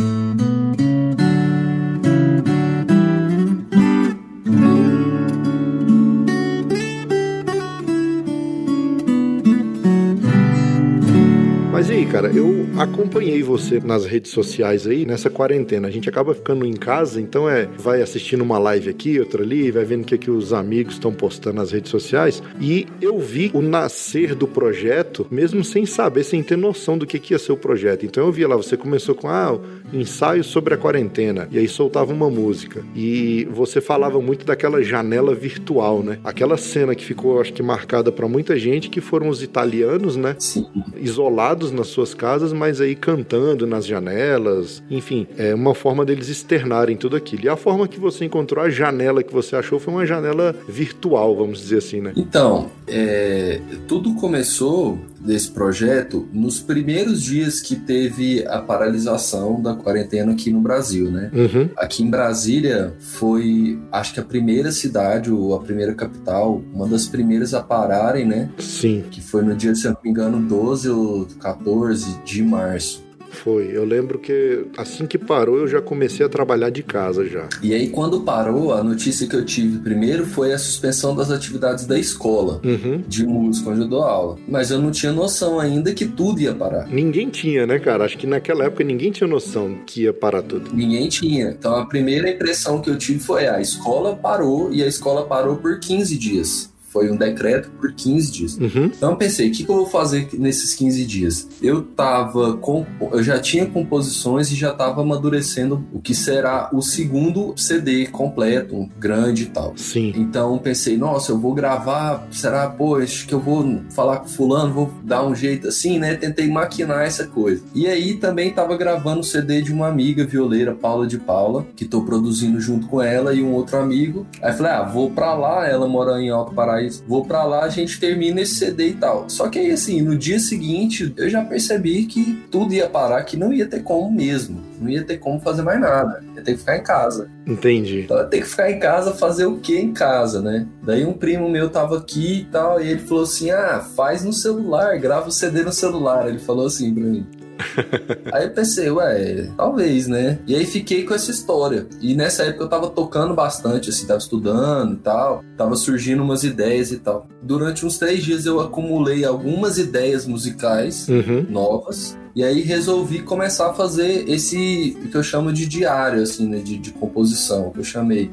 Eu 12.34 12.66
acompanhei 12.78 13.42
você 13.42 13.78
nas 13.78 14.06
redes 14.06 14.30
sociais 14.30 14.86
aí, 14.86 15.04
nessa 15.04 15.28
quarentena. 15.28 15.88
A 15.88 15.90
gente 15.90 16.08
acaba 16.08 16.34
ficando 16.34 16.64
em 16.64 16.72
casa, 16.72 17.20
então 17.20 17.48
é, 17.48 17.68
vai 17.76 18.00
assistindo 18.00 18.40
uma 18.40 18.58
live 18.58 18.88
aqui, 18.88 19.20
outra 19.20 19.42
ali, 19.42 19.70
vai 19.70 19.84
vendo 19.84 20.02
o 20.02 20.06
que, 20.06 20.16
que 20.16 20.30
os 20.30 20.52
amigos 20.52 20.94
estão 20.94 21.12
postando 21.12 21.56
nas 21.56 21.70
redes 21.70 21.90
sociais. 21.90 22.42
E 22.58 22.86
eu 23.00 23.18
vi 23.18 23.50
o 23.52 23.60
nascer 23.60 24.34
do 24.34 24.48
projeto, 24.48 25.26
mesmo 25.30 25.62
sem 25.62 25.84
saber, 25.84 26.24
sem 26.24 26.42
ter 26.42 26.56
noção 26.56 26.96
do 26.96 27.06
que, 27.06 27.18
que 27.18 27.34
ia 27.34 27.38
ser 27.38 27.52
o 27.52 27.56
projeto. 27.56 28.06
Então 28.06 28.24
eu 28.24 28.32
via 28.32 28.48
lá, 28.48 28.56
você 28.56 28.76
começou 28.76 29.14
com, 29.14 29.28
ah, 29.28 29.58
ensaio 29.92 30.42
sobre 30.42 30.72
a 30.72 30.78
quarentena, 30.78 31.48
e 31.50 31.58
aí 31.58 31.68
soltava 31.68 32.12
uma 32.12 32.30
música. 32.30 32.82
E 32.96 33.46
você 33.50 33.80
falava 33.80 34.20
muito 34.20 34.46
daquela 34.46 34.82
janela 34.82 35.34
virtual, 35.34 36.02
né? 36.02 36.18
Aquela 36.24 36.56
cena 36.56 36.94
que 36.94 37.04
ficou, 37.04 37.40
acho 37.40 37.52
que, 37.52 37.62
marcada 37.62 38.10
para 38.10 38.26
muita 38.26 38.58
gente, 38.58 38.88
que 38.88 39.00
foram 39.00 39.28
os 39.28 39.42
italianos, 39.42 40.16
né? 40.16 40.34
Sim. 40.38 40.66
Isolados 40.96 41.70
nas 41.70 41.88
suas 41.88 42.14
casas, 42.22 42.52
mas 42.52 42.80
aí 42.80 42.94
cantando 42.94 43.66
nas 43.66 43.84
janelas. 43.84 44.80
Enfim, 44.88 45.26
é 45.36 45.52
uma 45.52 45.74
forma 45.74 46.04
deles 46.04 46.28
externarem 46.28 46.96
tudo 46.96 47.16
aquilo. 47.16 47.46
E 47.46 47.48
a 47.48 47.56
forma 47.56 47.88
que 47.88 47.98
você 47.98 48.24
encontrou 48.24 48.64
a 48.64 48.70
janela 48.70 49.24
que 49.24 49.32
você 49.32 49.56
achou 49.56 49.80
foi 49.80 49.92
uma 49.92 50.06
janela 50.06 50.54
virtual, 50.68 51.34
vamos 51.34 51.58
dizer 51.58 51.78
assim, 51.78 52.00
né? 52.00 52.12
Então, 52.16 52.70
é, 52.86 53.60
tudo 53.88 54.14
começou 54.14 54.96
desse 55.24 55.50
projeto 55.50 56.28
nos 56.32 56.60
primeiros 56.60 57.22
dias 57.22 57.60
que 57.60 57.76
teve 57.76 58.44
a 58.46 58.60
paralisação 58.60 59.60
da 59.60 59.74
quarentena 59.74 60.32
aqui 60.32 60.50
no 60.50 60.60
Brasil, 60.60 61.10
né? 61.10 61.30
Uhum. 61.32 61.70
Aqui 61.76 62.02
em 62.02 62.10
Brasília 62.10 62.94
foi, 62.98 63.78
acho 63.90 64.14
que 64.14 64.20
a 64.20 64.24
primeira 64.24 64.72
cidade 64.72 65.30
ou 65.30 65.54
a 65.54 65.60
primeira 65.60 65.94
capital, 65.94 66.62
uma 66.72 66.88
das 66.88 67.06
primeiras 67.06 67.54
a 67.54 67.62
pararem, 67.62 68.26
né? 68.26 68.50
Sim. 68.58 69.04
Que 69.10 69.20
foi 69.20 69.42
no 69.42 69.54
dia, 69.54 69.74
se 69.74 69.86
eu 69.86 69.92
não 69.92 70.00
me 70.02 70.10
engano, 70.10 70.40
12 70.40 70.88
ou 70.88 71.26
14 71.40 72.18
de 72.24 72.42
março. 72.42 73.02
Foi. 73.32 73.70
Eu 73.72 73.84
lembro 73.84 74.18
que 74.18 74.66
assim 74.76 75.06
que 75.06 75.18
parou, 75.18 75.58
eu 75.58 75.66
já 75.66 75.80
comecei 75.80 76.24
a 76.24 76.28
trabalhar 76.28 76.70
de 76.70 76.82
casa 76.82 77.24
já. 77.26 77.48
E 77.62 77.74
aí, 77.74 77.88
quando 77.88 78.20
parou, 78.20 78.72
a 78.72 78.84
notícia 78.84 79.26
que 79.26 79.34
eu 79.34 79.44
tive 79.44 79.78
primeiro 79.78 80.24
foi 80.26 80.52
a 80.52 80.58
suspensão 80.58 81.14
das 81.16 81.30
atividades 81.30 81.86
da 81.86 81.98
escola 81.98 82.60
Uhum. 82.64 83.02
de 83.08 83.26
música 83.26 83.70
onde 83.70 83.80
eu 83.80 83.88
dou 83.88 84.02
aula. 84.02 84.38
Mas 84.46 84.70
eu 84.70 84.78
não 84.80 84.90
tinha 84.90 85.12
noção 85.12 85.58
ainda 85.58 85.92
que 85.94 86.06
tudo 86.06 86.40
ia 86.40 86.54
parar. 86.54 86.86
Ninguém 86.88 87.28
tinha, 87.30 87.66
né, 87.66 87.78
cara? 87.78 88.04
Acho 88.04 88.18
que 88.18 88.26
naquela 88.26 88.64
época 88.64 88.84
ninguém 88.84 89.10
tinha 89.10 89.26
noção 89.28 89.78
que 89.86 90.02
ia 90.02 90.12
parar 90.12 90.42
tudo. 90.42 90.70
Ninguém 90.74 91.08
tinha. 91.08 91.48
Então 91.58 91.74
a 91.74 91.86
primeira 91.86 92.30
impressão 92.30 92.80
que 92.80 92.90
eu 92.90 92.96
tive 92.98 93.18
foi: 93.18 93.46
ah, 93.46 93.56
a 93.56 93.60
escola 93.60 94.14
parou 94.14 94.72
e 94.72 94.82
a 94.82 94.86
escola 94.86 95.24
parou 95.26 95.56
por 95.56 95.80
15 95.80 96.16
dias. 96.18 96.71
Foi 96.92 97.10
um 97.10 97.16
decreto 97.16 97.70
por 97.70 97.92
15 97.92 98.30
dias. 98.30 98.56
Uhum. 98.58 98.84
Então 98.86 99.12
eu 99.12 99.16
pensei, 99.16 99.48
o 99.48 99.52
que, 99.52 99.64
que 99.64 99.70
eu 99.70 99.76
vou 99.76 99.86
fazer 99.86 100.28
nesses 100.34 100.74
15 100.74 101.04
dias? 101.06 101.48
Eu 101.62 101.82
tava 101.82 102.56
com, 102.58 102.84
eu 103.12 103.22
já 103.22 103.38
tinha 103.38 103.64
composições 103.64 104.50
e 104.50 104.54
já 104.54 104.72
tava 104.72 105.00
amadurecendo 105.00 105.84
o 105.92 106.00
que 106.00 106.14
será 106.14 106.68
o 106.72 106.82
segundo 106.82 107.54
CD 107.56 108.06
completo, 108.06 108.76
um 108.76 108.88
grande 108.98 109.44
e 109.44 109.46
tal. 109.46 109.72
Sim. 109.76 110.12
Então 110.16 110.58
pensei, 110.58 110.96
nossa, 110.96 111.32
eu 111.32 111.38
vou 111.38 111.54
gravar, 111.54 112.26
será, 112.30 112.68
pô, 112.68 112.96
acho 112.96 113.26
que 113.26 113.34
eu 113.34 113.40
vou 113.40 113.80
falar 113.90 114.18
com 114.18 114.28
fulano, 114.28 114.72
vou 114.72 114.92
dar 115.02 115.24
um 115.24 115.34
jeito 115.34 115.68
assim, 115.68 115.98
né? 115.98 116.14
Tentei 116.14 116.48
maquinar 116.48 117.02
essa 117.02 117.26
coisa. 117.26 117.62
E 117.74 117.86
aí 117.86 118.14
também 118.14 118.52
tava 118.52 118.76
gravando 118.76 119.20
o 119.20 119.24
CD 119.24 119.62
de 119.62 119.72
uma 119.72 119.88
amiga 119.88 120.26
violeira, 120.26 120.74
Paula 120.74 121.06
de 121.06 121.18
Paula, 121.18 121.66
que 121.74 121.84
tô 121.84 122.02
produzindo 122.02 122.60
junto 122.60 122.86
com 122.86 123.00
ela 123.00 123.32
e 123.32 123.42
um 123.42 123.52
outro 123.52 123.78
amigo. 123.78 124.26
Aí 124.42 124.52
falei, 124.52 124.72
ah, 124.72 124.82
vou 124.82 125.10
pra 125.10 125.34
lá, 125.34 125.66
ela 125.66 125.88
mora 125.88 126.20
em 126.20 126.30
Alto 126.30 126.54
Paraíso, 126.54 126.81
vou 127.06 127.24
pra 127.24 127.44
lá, 127.44 127.64
a 127.64 127.68
gente 127.68 127.98
termina 127.98 128.40
esse 128.40 128.56
CD 128.56 128.88
e 128.88 128.94
tal. 128.94 129.28
Só 129.28 129.48
que 129.48 129.58
aí, 129.58 129.70
assim, 129.70 130.02
no 130.02 130.16
dia 130.16 130.38
seguinte, 130.38 131.12
eu 131.16 131.28
já 131.28 131.44
percebi 131.44 132.04
que 132.06 132.42
tudo 132.50 132.74
ia 132.74 132.88
parar, 132.88 133.22
que 133.24 133.36
não 133.36 133.52
ia 133.52 133.66
ter 133.66 133.82
como 133.82 134.10
mesmo. 134.10 134.60
Não 134.80 134.88
ia 134.88 135.04
ter 135.04 135.18
como 135.18 135.40
fazer 135.40 135.62
mais 135.62 135.80
nada. 135.80 136.24
Ia 136.34 136.42
ter 136.42 136.52
que 136.52 136.58
ficar 136.58 136.76
em 136.76 136.82
casa. 136.82 137.30
Entendi. 137.46 138.00
Então 138.00 138.28
tenho 138.28 138.42
que 138.42 138.48
ficar 138.48 138.70
em 138.70 138.78
casa, 138.78 139.14
fazer 139.14 139.46
o 139.46 139.58
que 139.58 139.78
em 139.78 139.92
casa, 139.92 140.40
né? 140.40 140.66
Daí 140.82 141.04
um 141.04 141.12
primo 141.12 141.48
meu 141.48 141.70
tava 141.70 141.98
aqui 141.98 142.40
e 142.40 142.44
tal, 142.46 142.80
e 142.80 142.88
ele 142.88 143.00
falou 143.00 143.24
assim: 143.24 143.50
ah, 143.50 143.80
faz 143.94 144.24
no 144.24 144.32
celular, 144.32 144.98
grava 144.98 145.28
o 145.28 145.32
CD 145.32 145.62
no 145.62 145.72
celular. 145.72 146.28
Ele 146.28 146.38
falou 146.38 146.66
assim 146.66 146.92
pra 146.92 147.04
mim. 147.04 147.26
aí 148.32 148.44
eu 148.44 148.50
pensei, 148.50 148.90
ué, 148.90 149.48
talvez, 149.56 150.06
né? 150.06 150.38
E 150.46 150.54
aí 150.54 150.64
fiquei 150.66 151.04
com 151.04 151.14
essa 151.14 151.30
história. 151.30 151.86
E 152.00 152.14
nessa 152.14 152.44
época 152.44 152.64
eu 152.64 152.68
tava 152.68 152.90
tocando 152.90 153.34
bastante, 153.34 153.90
assim, 153.90 154.06
tava 154.06 154.18
estudando 154.18 154.94
e 154.94 154.98
tal, 154.98 155.44
tava 155.56 155.76
surgindo 155.76 156.22
umas 156.22 156.44
ideias 156.44 156.90
e 156.92 156.98
tal. 156.98 157.26
Durante 157.42 157.84
uns 157.86 157.98
três 157.98 158.22
dias 158.24 158.46
eu 158.46 158.60
acumulei 158.60 159.24
algumas 159.24 159.78
ideias 159.78 160.26
musicais 160.26 161.08
Uhum. 161.08 161.46
novas. 161.48 162.16
E 162.34 162.42
aí 162.42 162.62
resolvi 162.62 163.20
começar 163.20 163.70
a 163.70 163.74
fazer 163.74 164.28
esse 164.28 164.96
o 165.04 165.08
que 165.08 165.16
eu 165.16 165.22
chamo 165.22 165.52
de 165.52 165.66
diário, 165.66 166.22
assim, 166.22 166.48
né? 166.48 166.58
De, 166.58 166.78
de 166.78 166.90
composição, 166.90 167.70
que 167.70 167.80
eu 167.80 167.84
chamei. 167.84 168.30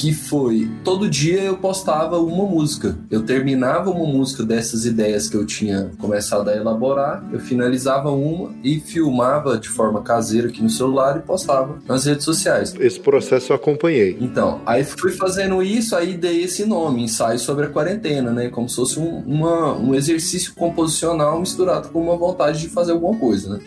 Que 0.00 0.14
foi, 0.14 0.66
todo 0.82 1.10
dia 1.10 1.42
eu 1.42 1.58
postava 1.58 2.18
uma 2.18 2.46
música. 2.46 2.96
Eu 3.10 3.22
terminava 3.22 3.90
uma 3.90 4.06
música 4.10 4.42
dessas 4.42 4.86
ideias 4.86 5.28
que 5.28 5.36
eu 5.36 5.44
tinha 5.44 5.90
começado 5.98 6.48
a 6.48 6.56
elaborar, 6.56 7.22
eu 7.30 7.38
finalizava 7.38 8.10
uma 8.10 8.50
e 8.64 8.80
filmava 8.80 9.58
de 9.58 9.68
forma 9.68 10.00
caseira 10.00 10.48
aqui 10.48 10.62
no 10.62 10.70
celular 10.70 11.18
e 11.18 11.20
postava 11.20 11.78
nas 11.86 12.06
redes 12.06 12.24
sociais. 12.24 12.74
Esse 12.80 12.98
processo 12.98 13.52
eu 13.52 13.56
acompanhei. 13.56 14.16
Então, 14.22 14.62
aí 14.64 14.84
fui 14.84 15.12
fazendo 15.12 15.62
isso, 15.62 15.94
aí 15.94 16.16
dei 16.16 16.44
esse 16.44 16.64
nome, 16.64 17.02
ensaio 17.02 17.38
sobre 17.38 17.66
a 17.66 17.68
quarentena, 17.68 18.32
né? 18.32 18.48
Como 18.48 18.70
se 18.70 18.76
fosse 18.76 18.98
um, 18.98 19.18
uma- 19.26 19.76
um 19.76 19.94
exercício 19.94 20.54
composicional 20.54 21.38
misturado 21.38 21.90
com 21.90 22.00
uma 22.00 22.16
vontade 22.16 22.58
de 22.58 22.68
fazer 22.70 22.92
alguma 22.92 23.18
coisa, 23.18 23.50
né? 23.50 23.60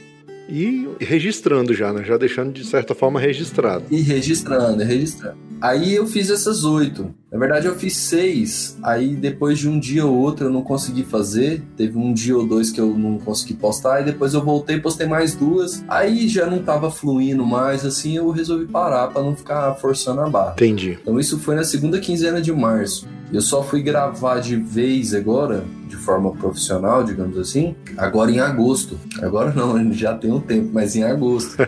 E 0.49 0.87
registrando 0.99 1.73
já, 1.73 1.93
né? 1.93 2.03
Já 2.03 2.17
deixando 2.17 2.51
de 2.51 2.65
certa 2.65 2.93
forma 2.93 3.19
registrado. 3.19 3.85
E 3.89 4.01
registrando, 4.01 4.83
registrando. 4.83 5.37
Aí 5.61 5.95
eu 5.95 6.05
fiz 6.05 6.29
essas 6.29 6.63
oito. 6.63 7.13
Na 7.33 7.39
verdade, 7.39 7.65
eu 7.65 7.75
fiz 7.75 7.97
seis. 7.97 8.77
Aí 8.83 9.15
depois 9.15 9.57
de 9.57 9.67
um 9.67 9.79
dia 9.79 10.05
ou 10.05 10.15
outro 10.15 10.45
eu 10.45 10.49
não 10.51 10.61
consegui 10.61 11.03
fazer. 11.03 11.63
Teve 11.75 11.97
um 11.97 12.13
dia 12.13 12.37
ou 12.37 12.45
dois 12.45 12.69
que 12.69 12.79
eu 12.79 12.95
não 12.95 13.17
consegui 13.17 13.55
postar. 13.55 14.01
E 14.01 14.05
depois 14.05 14.35
eu 14.35 14.43
voltei, 14.43 14.79
postei 14.79 15.07
mais 15.07 15.33
duas. 15.33 15.83
Aí 15.87 16.27
já 16.27 16.45
não 16.45 16.61
tava 16.61 16.91
fluindo 16.91 17.43
mais, 17.43 17.83
assim, 17.83 18.15
eu 18.15 18.29
resolvi 18.29 18.67
parar 18.67 19.07
pra 19.07 19.23
não 19.23 19.35
ficar 19.35 19.73
forçando 19.75 20.21
a 20.21 20.29
barra. 20.29 20.51
Entendi. 20.51 20.99
Então 21.01 21.19
isso 21.19 21.39
foi 21.39 21.55
na 21.55 21.63
segunda 21.63 21.99
quinzena 21.99 22.39
de 22.39 22.53
março. 22.53 23.07
Eu 23.33 23.41
só 23.41 23.63
fui 23.63 23.81
gravar 23.81 24.39
de 24.39 24.55
vez 24.55 25.15
agora, 25.15 25.63
de 25.87 25.95
forma 25.95 26.31
profissional, 26.33 27.03
digamos 27.03 27.35
assim, 27.35 27.75
agora 27.97 28.29
em 28.29 28.39
agosto. 28.39 28.99
Agora 29.23 29.51
não, 29.51 29.89
já 29.91 30.13
tem 30.13 30.31
um 30.31 30.39
tempo, 30.39 30.69
mas 30.71 30.95
em 30.95 31.03
agosto. 31.03 31.57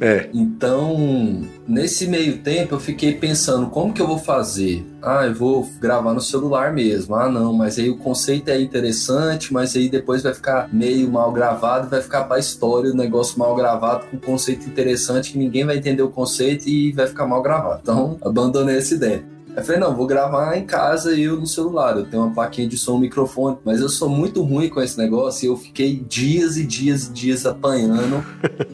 É. 0.00 0.28
Então, 0.34 1.44
nesse 1.66 2.06
meio 2.06 2.38
tempo 2.38 2.74
eu 2.74 2.80
fiquei 2.80 3.14
pensando, 3.14 3.68
como 3.68 3.92
que 3.92 4.00
eu 4.00 4.06
vou 4.06 4.18
fazer? 4.18 4.84
Ah, 5.02 5.26
eu 5.26 5.34
vou 5.34 5.68
gravar 5.80 6.14
no 6.14 6.20
celular 6.20 6.72
mesmo. 6.72 7.14
Ah, 7.14 7.28
não, 7.28 7.52
mas 7.52 7.78
aí 7.78 7.90
o 7.90 7.96
conceito 7.96 8.48
é 8.48 8.60
interessante, 8.60 9.52
mas 9.52 9.76
aí 9.76 9.88
depois 9.88 10.22
vai 10.22 10.34
ficar 10.34 10.68
meio 10.72 11.10
mal 11.10 11.32
gravado, 11.32 11.88
vai 11.88 12.00
ficar 12.00 12.24
pra 12.24 12.38
história 12.38 12.90
o 12.90 12.96
negócio 12.96 13.38
mal 13.38 13.54
gravado 13.54 14.06
com 14.06 14.18
conceito 14.18 14.68
interessante 14.68 15.32
que 15.32 15.38
ninguém 15.38 15.64
vai 15.64 15.76
entender 15.76 16.02
o 16.02 16.10
conceito 16.10 16.68
e 16.68 16.92
vai 16.92 17.06
ficar 17.06 17.26
mal 17.26 17.42
gravado. 17.42 17.80
Então, 17.82 18.18
abandonei 18.22 18.78
essa 18.78 18.94
ideia. 18.94 19.34
Eu 19.56 19.62
falei, 19.62 19.80
não, 19.80 19.94
vou 19.94 20.06
gravar 20.06 20.56
em 20.56 20.66
casa 20.66 21.14
e 21.14 21.22
eu 21.22 21.36
no 21.36 21.46
celular. 21.46 21.96
Eu 21.96 22.04
tenho 22.04 22.24
uma 22.24 22.34
plaquinha 22.34 22.66
de 22.66 22.76
som, 22.76 22.96
um 22.96 22.98
microfone, 22.98 23.56
mas 23.64 23.80
eu 23.80 23.88
sou 23.88 24.08
muito 24.08 24.42
ruim 24.42 24.68
com 24.68 24.82
esse 24.82 24.98
negócio 24.98 25.46
e 25.46 25.48
eu 25.48 25.56
fiquei 25.56 25.94
dias 26.08 26.56
e 26.56 26.64
dias 26.64 27.06
e 27.06 27.12
dias 27.12 27.46
apanhando 27.46 28.24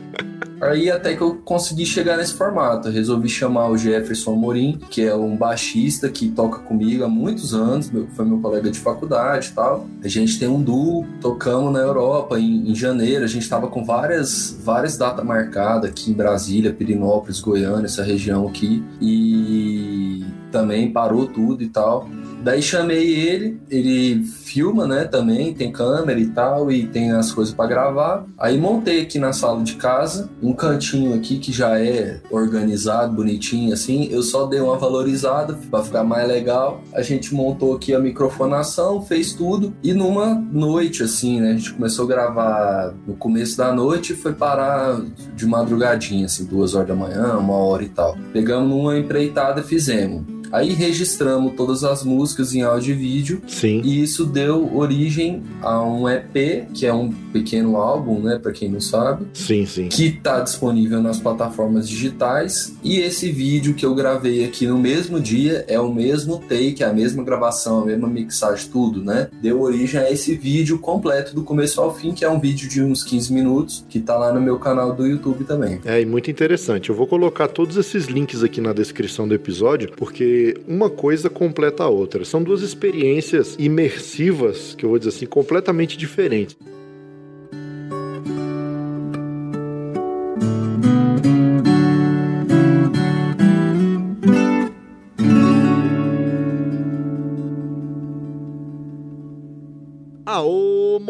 Aí 0.61 0.89
até 0.89 1.15
que 1.15 1.21
eu 1.21 1.35
consegui 1.35 1.85
chegar 1.85 2.17
nesse 2.17 2.33
formato. 2.33 2.89
Resolvi 2.89 3.29
chamar 3.29 3.69
o 3.69 3.77
Jefferson 3.77 4.33
Amorim, 4.33 4.79
que 4.89 5.03
é 5.03 5.15
um 5.15 5.35
baixista 5.35 6.09
que 6.09 6.29
toca 6.29 6.59
comigo 6.59 7.03
há 7.03 7.07
muitos 7.07 7.53
anos, 7.53 7.91
meu, 7.91 8.07
foi 8.15 8.25
meu 8.25 8.39
colega 8.39 8.69
de 8.71 8.79
faculdade 8.79 9.49
e 9.49 9.51
tal. 9.51 9.87
A 10.03 10.07
gente 10.07 10.39
tem 10.39 10.47
um 10.47 10.61
duo, 10.61 11.05
tocamos 11.21 11.71
na 11.71 11.79
Europa 11.79 12.39
em, 12.39 12.71
em 12.71 12.75
janeiro, 12.75 13.23
a 13.23 13.27
gente 13.27 13.43
estava 13.43 13.67
com 13.67 13.85
várias, 13.85 14.57
várias 14.63 14.97
datas 14.97 15.23
marcadas 15.23 15.91
aqui 15.91 16.11
em 16.11 16.13
Brasília, 16.13 16.73
Pirinópolis, 16.73 17.39
Goiânia, 17.39 17.85
essa 17.85 18.03
região 18.03 18.47
aqui. 18.47 18.83
E 18.99 20.25
também 20.51 20.91
parou 20.91 21.27
tudo 21.27 21.63
e 21.63 21.67
tal. 21.67 22.09
Daí 22.47 22.61
chamei 22.61 23.13
ele, 23.13 23.59
ele 23.69 24.23
filma, 24.23 24.87
né, 24.87 25.03
também, 25.03 25.53
tem 25.53 25.69
câmera 25.69 26.17
e 26.17 26.27
tal, 26.27 26.71
e 26.71 26.87
tem 26.87 27.11
as 27.11 27.29
coisas 27.29 27.53
para 27.53 27.67
gravar. 27.67 28.25
Aí 28.37 28.57
montei 28.57 29.01
aqui 29.01 29.19
na 29.19 29.33
sala 29.33 29.61
de 29.65 29.73
casa, 29.73 30.29
um 30.41 30.53
cantinho 30.53 31.13
aqui 31.13 31.39
que 31.39 31.51
já 31.51 31.77
é 31.77 32.21
organizado, 32.31 33.13
bonitinho 33.13 33.73
assim. 33.73 34.07
Eu 34.09 34.23
só 34.23 34.45
dei 34.45 34.61
uma 34.61 34.77
valorizada 34.77 35.59
para 35.69 35.83
ficar 35.83 36.05
mais 36.05 36.25
legal. 36.25 36.81
A 36.93 37.01
gente 37.01 37.35
montou 37.35 37.75
aqui 37.75 37.93
a 37.93 37.99
microfonação, 37.99 39.01
fez 39.01 39.33
tudo, 39.33 39.75
e 39.83 39.93
numa 39.93 40.33
noite 40.33 41.03
assim, 41.03 41.41
né, 41.41 41.49
a 41.49 41.53
gente 41.57 41.73
começou 41.73 42.05
a 42.05 42.07
gravar 42.07 42.93
no 43.05 43.17
começo 43.17 43.57
da 43.57 43.73
noite 43.73 44.13
e 44.13 44.15
foi 44.15 44.31
parar 44.31 45.01
de 45.35 45.45
madrugadinha, 45.45 46.27
assim, 46.27 46.45
duas 46.45 46.75
horas 46.75 46.87
da 46.87 46.95
manhã, 46.95 47.33
uma 47.33 47.55
hora 47.55 47.83
e 47.83 47.89
tal. 47.89 48.17
Pegamos 48.31 48.73
uma 48.73 48.97
empreitada 48.97 49.59
e 49.59 49.63
fizemos. 49.65 50.36
Aí 50.51 50.73
registramos 50.73 51.53
todas 51.55 51.83
as 51.83 52.03
músicas 52.03 52.53
em 52.53 52.61
áudio 52.61 52.93
e 52.93 52.97
vídeo. 52.97 53.41
Sim. 53.47 53.81
E 53.83 54.01
isso 54.01 54.25
deu 54.25 54.75
origem 54.75 55.43
a 55.61 55.81
um 55.81 56.07
EP, 56.07 56.67
que 56.73 56.85
é 56.85 56.93
um 56.93 57.13
pequeno 57.37 57.77
álbum, 57.77 58.19
né, 58.19 58.39
para 58.41 58.51
quem 58.51 58.69
não 58.69 58.81
sabe. 58.81 59.25
Sim, 59.33 59.65
sim. 59.65 59.89
Que 59.89 60.11
tá 60.11 60.41
disponível 60.41 61.01
nas 61.01 61.19
plataformas 61.19 61.87
digitais. 61.87 62.75
E 62.83 62.99
esse 62.99 63.31
vídeo 63.31 63.73
que 63.75 63.85
eu 63.85 63.93
gravei 63.93 64.43
aqui 64.43 64.65
no 64.65 64.77
mesmo 64.77 65.19
dia 65.19 65.63
é 65.67 65.79
o 65.79 65.93
mesmo 65.93 66.39
take, 66.39 66.83
a 66.83 66.91
mesma 66.91 67.23
gravação, 67.23 67.81
a 67.81 67.85
mesma 67.85 68.07
mixagem, 68.07 68.69
tudo, 68.71 69.03
né? 69.03 69.29
Deu 69.41 69.61
origem 69.61 69.99
a 69.99 70.11
esse 70.11 70.35
vídeo 70.35 70.79
completo 70.79 71.35
do 71.35 71.43
começo 71.43 71.79
ao 71.79 71.93
fim, 71.93 72.11
que 72.11 72.25
é 72.25 72.29
um 72.29 72.39
vídeo 72.39 72.67
de 72.67 72.81
uns 72.81 73.03
15 73.03 73.33
minutos, 73.33 73.85
que 73.87 73.99
tá 73.99 74.17
lá 74.17 74.33
no 74.33 74.41
meu 74.41 74.57
canal 74.57 74.93
do 74.93 75.05
YouTube 75.05 75.43
também. 75.43 75.79
É, 75.85 76.01
e 76.01 76.05
muito 76.05 76.31
interessante. 76.31 76.89
Eu 76.89 76.95
vou 76.95 77.07
colocar 77.07 77.47
todos 77.47 77.77
esses 77.77 78.05
links 78.05 78.43
aqui 78.43 78.59
na 78.59 78.73
descrição 78.73 79.27
do 79.27 79.33
episódio, 79.33 79.91
porque 79.95 80.55
uma 80.67 80.89
coisa 80.89 81.29
completa 81.29 81.83
a 81.83 81.89
outra. 81.89 82.25
São 82.25 82.41
duas 82.41 82.61
experiências 82.61 83.55
imersivas, 83.59 84.75
que 84.75 84.83
eu 84.83 84.89
vou 84.89 84.97
dizer 84.97 85.09
assim, 85.09 85.25
completamente 85.25 85.97
diferentes. 85.97 86.57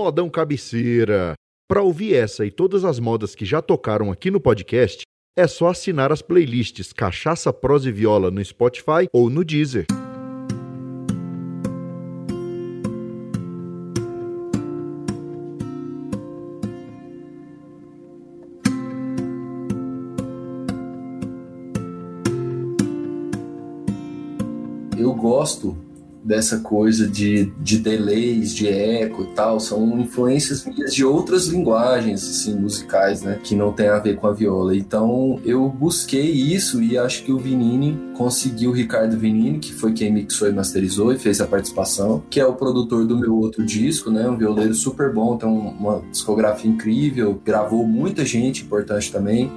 Modão 0.08 0.30
cabeceira! 0.30 1.34
Para 1.70 1.82
ouvir 1.82 2.14
essa 2.14 2.46
e 2.46 2.50
todas 2.50 2.86
as 2.86 2.98
modas 2.98 3.36
que 3.36 3.44
já 3.44 3.62
tocaram 3.62 4.10
aqui 4.10 4.32
no 4.32 4.40
podcast, 4.40 5.02
é 5.38 5.46
só 5.46 5.68
assinar 5.68 6.14
as 6.14 6.22
playlists 6.22 6.94
Cachaça, 6.94 7.52
Prosa 7.52 7.90
e 7.90 7.92
Viola 7.92 8.32
no 8.32 8.44
Spotify 8.44 9.10
ou 9.12 9.30
no 9.30 9.44
Deezer. 9.44 9.86
Eu 24.98 25.14
gosto 25.14 25.87
dessa 26.28 26.60
coisa 26.60 27.08
de, 27.08 27.46
de 27.58 27.78
delays, 27.78 28.54
de 28.54 28.68
eco 28.68 29.24
e 29.24 29.28
tal, 29.28 29.62
são 29.62 29.98
influências 29.98 30.66
minhas 30.66 30.94
de 30.94 31.06
outras 31.06 31.48
linguagens, 31.48 32.22
assim, 32.22 32.54
musicais, 32.60 33.22
né, 33.22 33.40
que 33.42 33.56
não 33.56 33.72
tem 33.72 33.88
a 33.88 33.98
ver 33.98 34.18
com 34.18 34.28
a 34.28 34.34
viola. 34.34 34.76
Então, 34.76 35.40
eu 35.46 35.70
busquei 35.70 36.30
isso 36.30 36.84
e 36.84 36.98
acho 36.98 37.24
que 37.24 37.32
o 37.32 37.38
Vinini 37.38 37.98
conseguiu, 38.18 38.72
o 38.72 38.74
Ricardo 38.74 39.18
Vinini, 39.18 39.60
que 39.60 39.74
foi 39.74 39.94
quem 39.94 40.12
mixou 40.12 40.50
e 40.50 40.52
masterizou 40.52 41.14
e 41.14 41.18
fez 41.18 41.40
a 41.40 41.48
participação, 41.48 42.22
que 42.30 42.42
é 42.42 42.46
o 42.46 42.54
produtor 42.54 43.06
do 43.06 43.18
meu 43.18 43.34
outro 43.38 43.66
disco, 43.66 44.12
né, 44.12 44.30
um 44.30 44.38
violeiro 44.38 44.74
super 44.74 45.14
bom, 45.14 45.38
tem 45.38 45.48
uma 45.48 46.02
discografia 46.12 46.70
incrível, 46.70 47.42
gravou 47.46 47.88
muita 47.88 48.26
gente 48.26 48.64
importante 48.64 49.12
também 49.12 49.50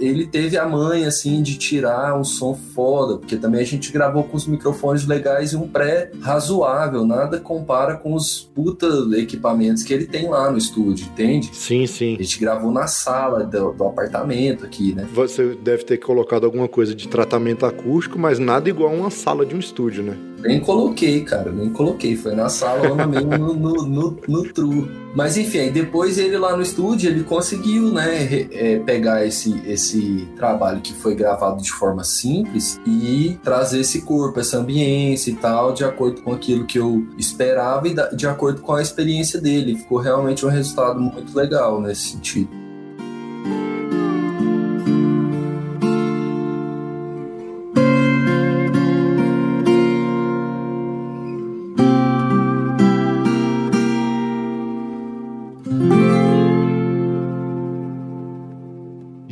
ele 0.00 0.26
teve 0.26 0.56
a 0.56 0.68
manha, 0.68 1.08
assim, 1.08 1.42
de 1.42 1.56
tirar 1.56 2.18
um 2.18 2.24
som 2.24 2.54
foda, 2.54 3.16
porque 3.16 3.36
também 3.36 3.60
a 3.60 3.64
gente 3.64 3.92
gravou 3.92 4.24
com 4.24 4.36
os 4.36 4.46
microfones 4.46 5.06
legais 5.06 5.52
e 5.52 5.56
um 5.56 5.68
pré 5.68 6.10
razoável, 6.20 7.06
nada 7.06 7.38
compara 7.38 7.96
com 7.96 8.14
os 8.14 8.50
puta 8.54 8.86
equipamentos 9.16 9.82
que 9.82 9.92
ele 9.92 10.06
tem 10.06 10.28
lá 10.28 10.50
no 10.50 10.58
estúdio, 10.58 11.06
entende? 11.06 11.50
Sim, 11.52 11.86
sim. 11.86 12.16
A 12.18 12.22
gente 12.22 12.40
gravou 12.40 12.70
na 12.70 12.86
sala 12.86 13.44
do, 13.44 13.72
do 13.72 13.84
apartamento 13.84 14.64
aqui, 14.64 14.94
né? 14.94 15.06
Você 15.12 15.56
deve 15.62 15.84
ter 15.84 15.98
colocado 15.98 16.44
alguma 16.44 16.68
coisa 16.68 16.94
de 16.94 17.08
tratamento 17.08 17.66
acústico, 17.66 18.18
mas 18.18 18.38
nada 18.38 18.68
igual 18.68 18.90
a 18.90 18.94
uma 18.94 19.10
sala 19.10 19.44
de 19.44 19.54
um 19.54 19.58
estúdio, 19.58 20.02
né? 20.02 20.16
Nem 20.38 20.60
coloquei, 20.60 21.24
cara, 21.24 21.50
nem 21.50 21.70
coloquei. 21.70 22.16
Foi 22.16 22.34
na 22.34 22.48
sala 22.48 23.06
mesmo, 23.06 23.36
no, 23.36 23.54
no, 23.54 23.86
no, 23.86 24.18
no 24.28 24.52
true. 24.52 24.88
Mas 25.14 25.36
enfim, 25.36 25.58
aí 25.58 25.70
depois 25.70 26.18
ele 26.18 26.36
lá 26.36 26.56
no 26.56 26.62
estúdio, 26.62 27.10
ele 27.10 27.24
conseguiu, 27.24 27.90
né, 27.90 28.46
é, 28.52 28.78
pegar 28.78 29.26
esse, 29.26 29.60
esse 29.66 30.28
trabalho 30.36 30.80
que 30.80 30.92
foi 30.92 31.14
gravado 31.14 31.62
de 31.62 31.72
forma 31.72 32.04
simples 32.04 32.78
e 32.86 33.38
trazer 33.42 33.80
esse 33.80 34.02
corpo, 34.02 34.38
essa 34.38 34.58
ambiência 34.58 35.30
e 35.30 35.34
tal, 35.34 35.72
de 35.72 35.84
acordo 35.84 36.22
com 36.22 36.32
aquilo 36.32 36.66
que 36.66 36.78
eu 36.78 37.06
esperava 37.16 37.88
e 37.88 38.16
de 38.16 38.26
acordo 38.26 38.60
com 38.60 38.74
a 38.74 38.82
experiência 38.82 39.40
dele. 39.40 39.76
Ficou 39.76 39.98
realmente 39.98 40.44
um 40.44 40.50
resultado 40.50 41.00
muito 41.00 41.36
legal 41.36 41.80
nesse 41.80 42.12
sentido. 42.12 42.57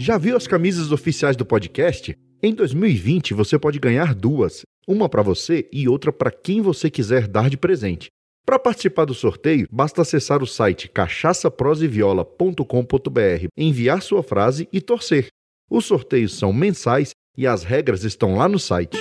Já 0.06 0.16
viu 0.16 0.36
as 0.36 0.46
camisas 0.46 0.92
oficiais 0.92 1.34
do 1.34 1.44
podcast? 1.44 2.16
Em 2.40 2.54
2020 2.54 3.34
você 3.34 3.58
pode 3.58 3.80
ganhar 3.80 4.14
duas, 4.14 4.62
uma 4.86 5.08
para 5.08 5.20
você 5.20 5.68
e 5.72 5.88
outra 5.88 6.12
para 6.12 6.30
quem 6.30 6.60
você 6.60 6.88
quiser 6.88 7.26
dar 7.26 7.50
de 7.50 7.56
presente. 7.56 8.06
Para 8.46 8.56
participar 8.56 9.04
do 9.04 9.14
sorteio, 9.14 9.66
basta 9.68 10.02
acessar 10.02 10.44
o 10.44 10.46
site 10.46 10.88
cachaçaproseviola.com.br, 10.90 13.46
enviar 13.56 14.00
sua 14.00 14.22
frase 14.22 14.68
e 14.72 14.80
torcer. 14.80 15.26
Os 15.68 15.86
sorteios 15.86 16.38
são 16.38 16.52
mensais 16.52 17.10
e 17.36 17.44
as 17.44 17.64
regras 17.64 18.04
estão 18.04 18.36
lá 18.36 18.48
no 18.48 18.60
site. 18.60 18.96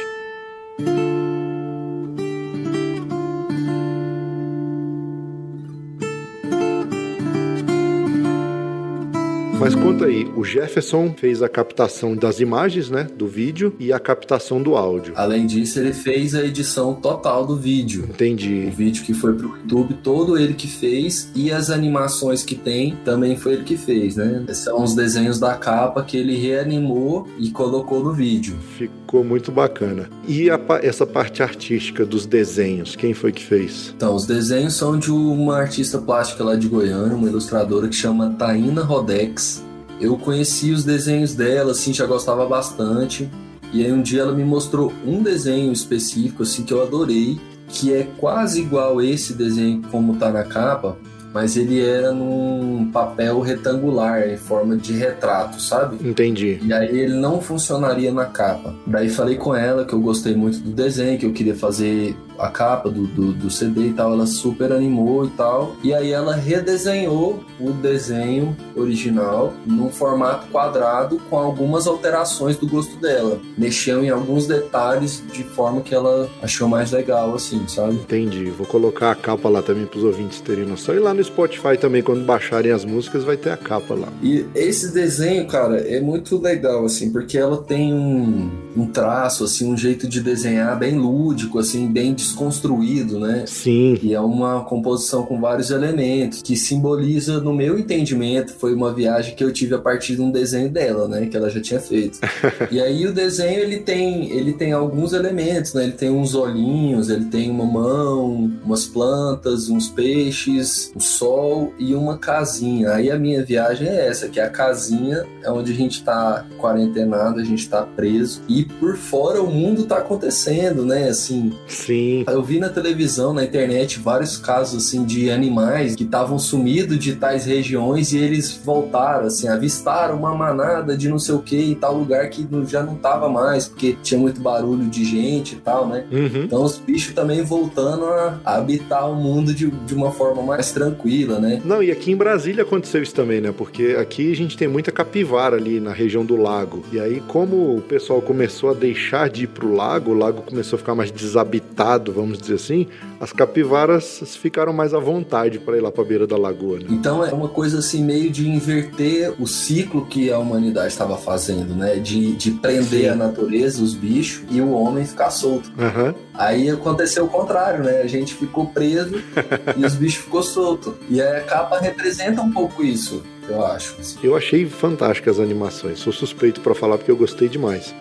Mas 9.65 9.73
conta 9.73 10.05
aí, 10.05 10.31
o 10.35 10.43
Jefferson 10.43 11.11
fez 11.17 11.41
a 11.41 11.49
captação 11.49 12.15
das 12.15 12.39
imagens, 12.39 12.87
né, 12.91 13.07
do 13.17 13.25
vídeo 13.25 13.73
e 13.79 13.91
a 13.91 13.97
captação 13.97 14.61
do 14.61 14.75
áudio. 14.75 15.13
Além 15.15 15.47
disso, 15.47 15.79
ele 15.79 15.91
fez 15.91 16.35
a 16.35 16.43
edição 16.43 16.93
total 16.93 17.47
do 17.47 17.57
vídeo. 17.57 18.05
Entendi. 18.07 18.67
O 18.67 18.71
vídeo 18.71 19.03
que 19.03 19.15
foi 19.15 19.33
pro 19.33 19.57
YouTube, 19.57 19.95
todo 20.03 20.37
ele 20.37 20.53
que 20.53 20.67
fez 20.67 21.31
e 21.33 21.51
as 21.51 21.71
animações 21.71 22.43
que 22.43 22.53
tem 22.53 22.95
também 23.03 23.35
foi 23.37 23.53
ele 23.53 23.63
que 23.63 23.75
fez, 23.75 24.17
né? 24.17 24.45
São 24.49 24.83
os 24.83 24.93
desenhos 24.93 25.39
da 25.39 25.55
capa 25.55 26.03
que 26.03 26.15
ele 26.15 26.37
reanimou 26.37 27.27
e 27.39 27.49
colocou 27.49 28.03
no 28.03 28.13
vídeo. 28.13 28.55
Ficou 28.77 29.23
muito 29.23 29.51
bacana. 29.51 30.11
E 30.27 30.47
a, 30.47 30.59
essa 30.83 31.07
parte 31.07 31.41
artística 31.41 32.05
dos 32.05 32.27
desenhos, 32.27 32.95
quem 32.95 33.15
foi 33.15 33.31
que 33.31 33.43
fez? 33.43 33.93
Então, 33.97 34.13
os 34.13 34.27
desenhos 34.27 34.75
são 34.75 34.95
de 34.99 35.09
uma 35.09 35.57
artista 35.57 35.97
plástica 35.97 36.43
lá 36.43 36.55
de 36.55 36.67
Goiânia, 36.67 37.17
uma 37.17 37.27
ilustradora 37.27 37.87
que 37.87 37.95
chama 37.95 38.35
Taina 38.37 38.83
Rodex. 38.83 39.54
Eu 39.99 40.17
conheci 40.17 40.71
os 40.71 40.83
desenhos 40.83 41.33
dela, 41.33 41.71
assim, 41.71 41.93
já 41.93 42.05
gostava 42.05 42.45
bastante. 42.45 43.29
E 43.73 43.83
aí 43.83 43.91
um 43.91 44.01
dia 44.01 44.21
ela 44.21 44.33
me 44.33 44.43
mostrou 44.43 44.93
um 45.05 45.21
desenho 45.23 45.71
específico, 45.71 46.43
assim, 46.43 46.63
que 46.63 46.73
eu 46.73 46.81
adorei, 46.81 47.39
que 47.67 47.93
é 47.93 48.07
quase 48.17 48.61
igual 48.61 49.01
esse 49.01 49.33
desenho 49.33 49.81
como 49.91 50.15
tá 50.17 50.31
na 50.31 50.43
capa. 50.43 50.97
mas 51.35 51.57
ele 51.57 51.81
era 51.81 52.13
num 52.13 52.89
papel 52.93 53.41
retangular, 53.41 54.25
em 54.29 54.37
forma 54.37 54.77
de 54.77 54.93
retrato, 54.93 55.61
sabe? 55.61 55.97
Entendi. 56.07 56.61
E 56.63 56.71
aí 56.71 56.97
ele 56.97 57.13
não 57.13 57.41
funcionaria 57.41 58.09
na 58.13 58.23
capa. 58.23 58.73
Daí 58.87 59.09
falei 59.09 59.35
com 59.35 59.53
ela 59.53 59.83
que 59.83 59.91
eu 59.91 59.99
gostei 59.99 60.33
muito 60.33 60.59
do 60.59 60.71
desenho, 60.71 61.19
que 61.19 61.25
eu 61.25 61.33
queria 61.33 61.53
fazer 61.53 62.15
a 62.37 62.49
capa 62.49 62.89
do, 62.89 63.07
do, 63.07 63.33
do, 63.33 63.49
CD 63.49 63.87
e 63.87 63.93
tal, 63.93 64.13
ela 64.13 64.25
super 64.25 64.71
animou 64.71 65.25
e 65.25 65.29
tal. 65.29 65.75
E 65.83 65.93
aí 65.93 66.11
ela 66.11 66.35
redesenhou 66.35 67.43
o 67.59 67.71
desenho 67.71 68.55
original 68.75 69.53
num 69.65 69.89
formato 69.89 70.47
quadrado 70.47 71.19
com 71.29 71.37
algumas 71.37 71.87
alterações 71.87 72.57
do 72.57 72.67
gosto 72.67 72.97
dela. 72.97 73.39
Mexeu 73.57 74.03
em 74.03 74.09
alguns 74.09 74.47
detalhes 74.47 75.23
de 75.31 75.43
forma 75.43 75.81
que 75.81 75.93
ela 75.93 76.29
achou 76.41 76.67
mais 76.67 76.91
legal, 76.91 77.33
assim, 77.33 77.67
sabe? 77.67 77.95
Entendi. 77.95 78.45
Vou 78.45 78.65
colocar 78.65 79.11
a 79.11 79.15
capa 79.15 79.49
lá 79.49 79.61
também 79.61 79.85
para 79.85 79.97
os 79.97 80.03
ouvintes 80.03 80.41
terem 80.41 80.65
noção. 80.65 80.95
E 80.95 80.99
lá 80.99 81.13
no 81.13 81.23
Spotify 81.23 81.77
também, 81.79 82.01
quando 82.01 82.25
baixarem 82.25 82.71
as 82.71 82.85
músicas, 82.85 83.23
vai 83.23 83.37
ter 83.37 83.51
a 83.51 83.57
capa 83.57 83.93
lá. 83.93 84.07
E 84.21 84.45
esse 84.55 84.93
desenho, 84.93 85.47
cara, 85.47 85.77
é 85.77 85.99
muito 85.99 86.37
legal, 86.37 86.85
assim, 86.85 87.11
porque 87.11 87.37
ela 87.37 87.57
tem 87.57 87.93
um, 87.93 88.49
um 88.75 88.87
traço, 88.87 89.43
assim, 89.43 89.71
um 89.71 89.77
jeito 89.77 90.07
de 90.07 90.21
desenhar 90.21 90.77
bem 90.77 90.97
lúdico, 90.97 91.59
assim, 91.59 91.87
bem 91.87 92.13
desconstruído, 92.13 93.19
né? 93.19 93.45
Sim. 93.47 93.97
E 94.01 94.13
é 94.13 94.19
uma 94.19 94.63
composição 94.63 95.25
com 95.25 95.39
vários 95.39 95.71
elementos 95.71 96.41
que 96.41 96.55
simboliza, 96.55 97.39
no 97.39 97.53
meu 97.53 97.79
entendimento, 97.79 98.53
foi 98.53 98.73
uma 98.73 98.93
viagem 98.93 99.35
que 99.35 99.43
eu 99.43 99.51
tive 99.51 99.75
a 99.75 99.79
partir 99.79 100.15
de 100.15 100.21
um 100.21 100.31
desenho 100.31 100.69
dela, 100.69 101.07
né? 101.07 101.25
Que 101.25 101.37
ela 101.37 101.49
já 101.49 101.61
tinha 101.61 101.79
feito. 101.79 102.19
e 102.71 102.81
aí 102.81 103.05
o 103.05 103.13
desenho 103.13 103.59
ele 103.59 103.79
tem, 103.79 104.29
ele 104.31 104.53
tem 104.53 104.71
alguns 104.71 105.13
elementos, 105.13 105.73
né? 105.73 105.83
Ele 105.83 105.93
tem 105.93 106.09
uns 106.09 106.35
olhinhos, 106.35 107.09
ele 107.09 107.25
tem 107.25 107.49
uma 107.49 107.65
mão, 107.65 108.51
umas 108.63 108.85
plantas, 108.85 109.69
uns 109.69 109.89
peixes, 109.89 110.91
o 110.93 110.97
um 110.97 111.01
sol 111.01 111.73
e 111.79 111.95
uma 111.95 112.17
casinha. 112.17 112.91
Aí 112.91 113.09
a 113.09 113.17
minha 113.17 113.43
viagem 113.43 113.87
é 113.87 114.07
essa, 114.07 114.27
que 114.27 114.39
é 114.39 114.43
a 114.43 114.49
casinha 114.49 115.25
é 115.43 115.51
onde 115.51 115.71
a 115.71 115.75
gente 115.75 116.03
tá 116.03 116.45
quarentenado, 116.57 117.39
a 117.39 117.43
gente 117.43 117.69
tá 117.69 117.83
preso 117.83 118.41
e 118.47 118.64
por 118.79 118.95
fora 118.97 119.41
o 119.41 119.49
mundo 119.49 119.85
tá 119.85 119.97
acontecendo, 119.97 120.85
né? 120.85 121.09
Assim. 121.09 121.53
Sim. 121.67 122.23
Eu 122.27 122.43
vi 122.43 122.59
na 122.59 122.69
televisão, 122.69 123.33
na 123.33 123.43
internet, 123.43 123.99
vários 123.99 124.37
casos 124.37 124.85
assim 124.85 125.05
de 125.05 125.29
animais 125.29 125.95
que 125.95 126.03
estavam 126.03 126.37
sumidos 126.37 126.97
de 126.99 127.15
tais 127.15 127.45
regiões 127.45 128.13
e 128.13 128.17
eles 128.17 128.59
voltaram, 128.63 129.27
assim, 129.27 129.47
avistaram 129.47 130.17
uma 130.17 130.35
manada 130.35 130.97
de 130.97 131.09
não 131.09 131.19
sei 131.19 131.35
o 131.35 131.39
que 131.39 131.57
em 131.57 131.75
tal 131.75 131.97
lugar 131.97 132.29
que 132.29 132.47
já 132.67 132.83
não 132.83 132.95
tava 132.95 133.29
mais, 133.29 133.67
porque 133.67 133.97
tinha 134.01 134.19
muito 134.19 134.41
barulho 134.41 134.85
de 134.89 135.03
gente 135.03 135.55
e 135.55 135.57
tal, 135.57 135.87
né? 135.87 136.05
Uhum. 136.11 136.43
Então 136.43 136.63
os 136.63 136.77
bichos 136.77 137.13
também 137.13 137.43
voltando 137.43 138.05
a 138.05 138.39
habitar 138.45 139.09
o 139.09 139.15
mundo 139.15 139.53
de, 139.53 139.69
de 139.69 139.93
uma 139.93 140.11
forma 140.11 140.41
mais 140.41 140.71
tranquila, 140.71 141.39
né? 141.39 141.61
Não, 141.63 141.81
e 141.81 141.91
aqui 141.91 142.11
em 142.11 142.15
Brasília 142.15 142.63
aconteceu 142.63 143.01
isso 143.01 143.13
também, 143.13 143.41
né? 143.41 143.53
Porque 143.55 143.95
aqui 143.99 144.31
a 144.31 144.35
gente 144.35 144.57
tem 144.57 144.67
muita 144.67 144.91
capivara 144.91 145.55
ali 145.55 145.79
na 145.79 145.93
região 145.93 146.25
do 146.25 146.35
lago. 146.35 146.83
E 146.91 146.99
aí, 146.99 147.21
como 147.27 147.77
o 147.77 147.81
pessoal 147.81 148.21
começou 148.21 148.54
a 148.69 148.73
deixar 148.73 149.29
de 149.29 149.43
ir 149.43 149.47
pro 149.47 149.73
lago, 149.73 150.11
o 150.11 150.13
lago 150.13 150.41
começou 150.41 150.77
a 150.77 150.79
ficar 150.79 150.95
mais 150.95 151.11
desabitado, 151.11 152.11
vamos 152.11 152.37
dizer 152.37 152.55
assim, 152.55 152.87
as 153.19 153.31
capivaras 153.31 154.23
ficaram 154.37 154.73
mais 154.73 154.93
à 154.93 154.99
vontade 154.99 155.59
para 155.59 155.77
ir 155.77 155.81
lá 155.81 155.91
para 155.91 156.03
a 156.03 156.05
beira 156.05 156.27
da 156.27 156.37
lagoa. 156.37 156.79
Né? 156.79 156.85
Então 156.89 157.23
é 157.23 157.33
uma 157.33 157.49
coisa 157.49 157.79
assim 157.79 158.03
meio 158.03 158.29
de 158.29 158.47
inverter 158.47 159.33
o 159.39 159.47
ciclo 159.47 160.05
que 160.05 160.31
a 160.31 160.39
humanidade 160.39 160.87
estava 160.87 161.17
fazendo, 161.17 161.75
né? 161.75 161.95
De, 161.95 162.33
de 162.33 162.51
prender 162.51 163.03
Sim. 163.03 163.07
a 163.09 163.15
natureza, 163.15 163.81
os 163.81 163.93
bichos 163.93 164.43
e 164.49 164.61
o 164.61 164.71
homem 164.71 165.05
ficar 165.05 165.29
solto. 165.29 165.71
Uhum. 165.77 166.13
Aí 166.33 166.69
aconteceu 166.69 167.25
o 167.25 167.29
contrário, 167.29 167.83
né? 167.83 168.01
A 168.01 168.07
gente 168.07 168.33
ficou 168.33 168.67
preso 168.67 169.21
e 169.75 169.85
os 169.85 169.95
bichos 169.95 170.23
ficou 170.23 170.43
solto. 170.43 170.95
E 171.09 171.21
a 171.21 171.41
capa 171.41 171.79
representa 171.79 172.41
um 172.41 172.51
pouco 172.51 172.83
isso, 172.83 173.23
eu 173.47 173.65
acho. 173.65 173.95
Eu 174.23 174.35
achei 174.35 174.65
fantásticas 174.65 175.39
as 175.39 175.43
animações. 175.43 175.99
Sou 175.99 176.13
suspeito 176.13 176.61
para 176.61 176.75
falar 176.75 176.97
porque 176.97 177.11
eu 177.11 177.17
gostei 177.17 177.47
demais. 177.47 177.93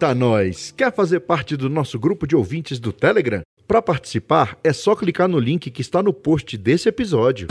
Eita, 0.00 0.14
nós! 0.14 0.72
Quer 0.74 0.90
fazer 0.94 1.20
parte 1.20 1.58
do 1.58 1.68
nosso 1.68 1.98
grupo 1.98 2.26
de 2.26 2.34
ouvintes 2.34 2.80
do 2.80 2.90
Telegram? 2.90 3.42
Para 3.68 3.82
participar, 3.82 4.56
é 4.64 4.72
só 4.72 4.96
clicar 4.96 5.28
no 5.28 5.38
link 5.38 5.70
que 5.70 5.82
está 5.82 6.02
no 6.02 6.10
post 6.10 6.56
desse 6.56 6.88
episódio. 6.88 7.48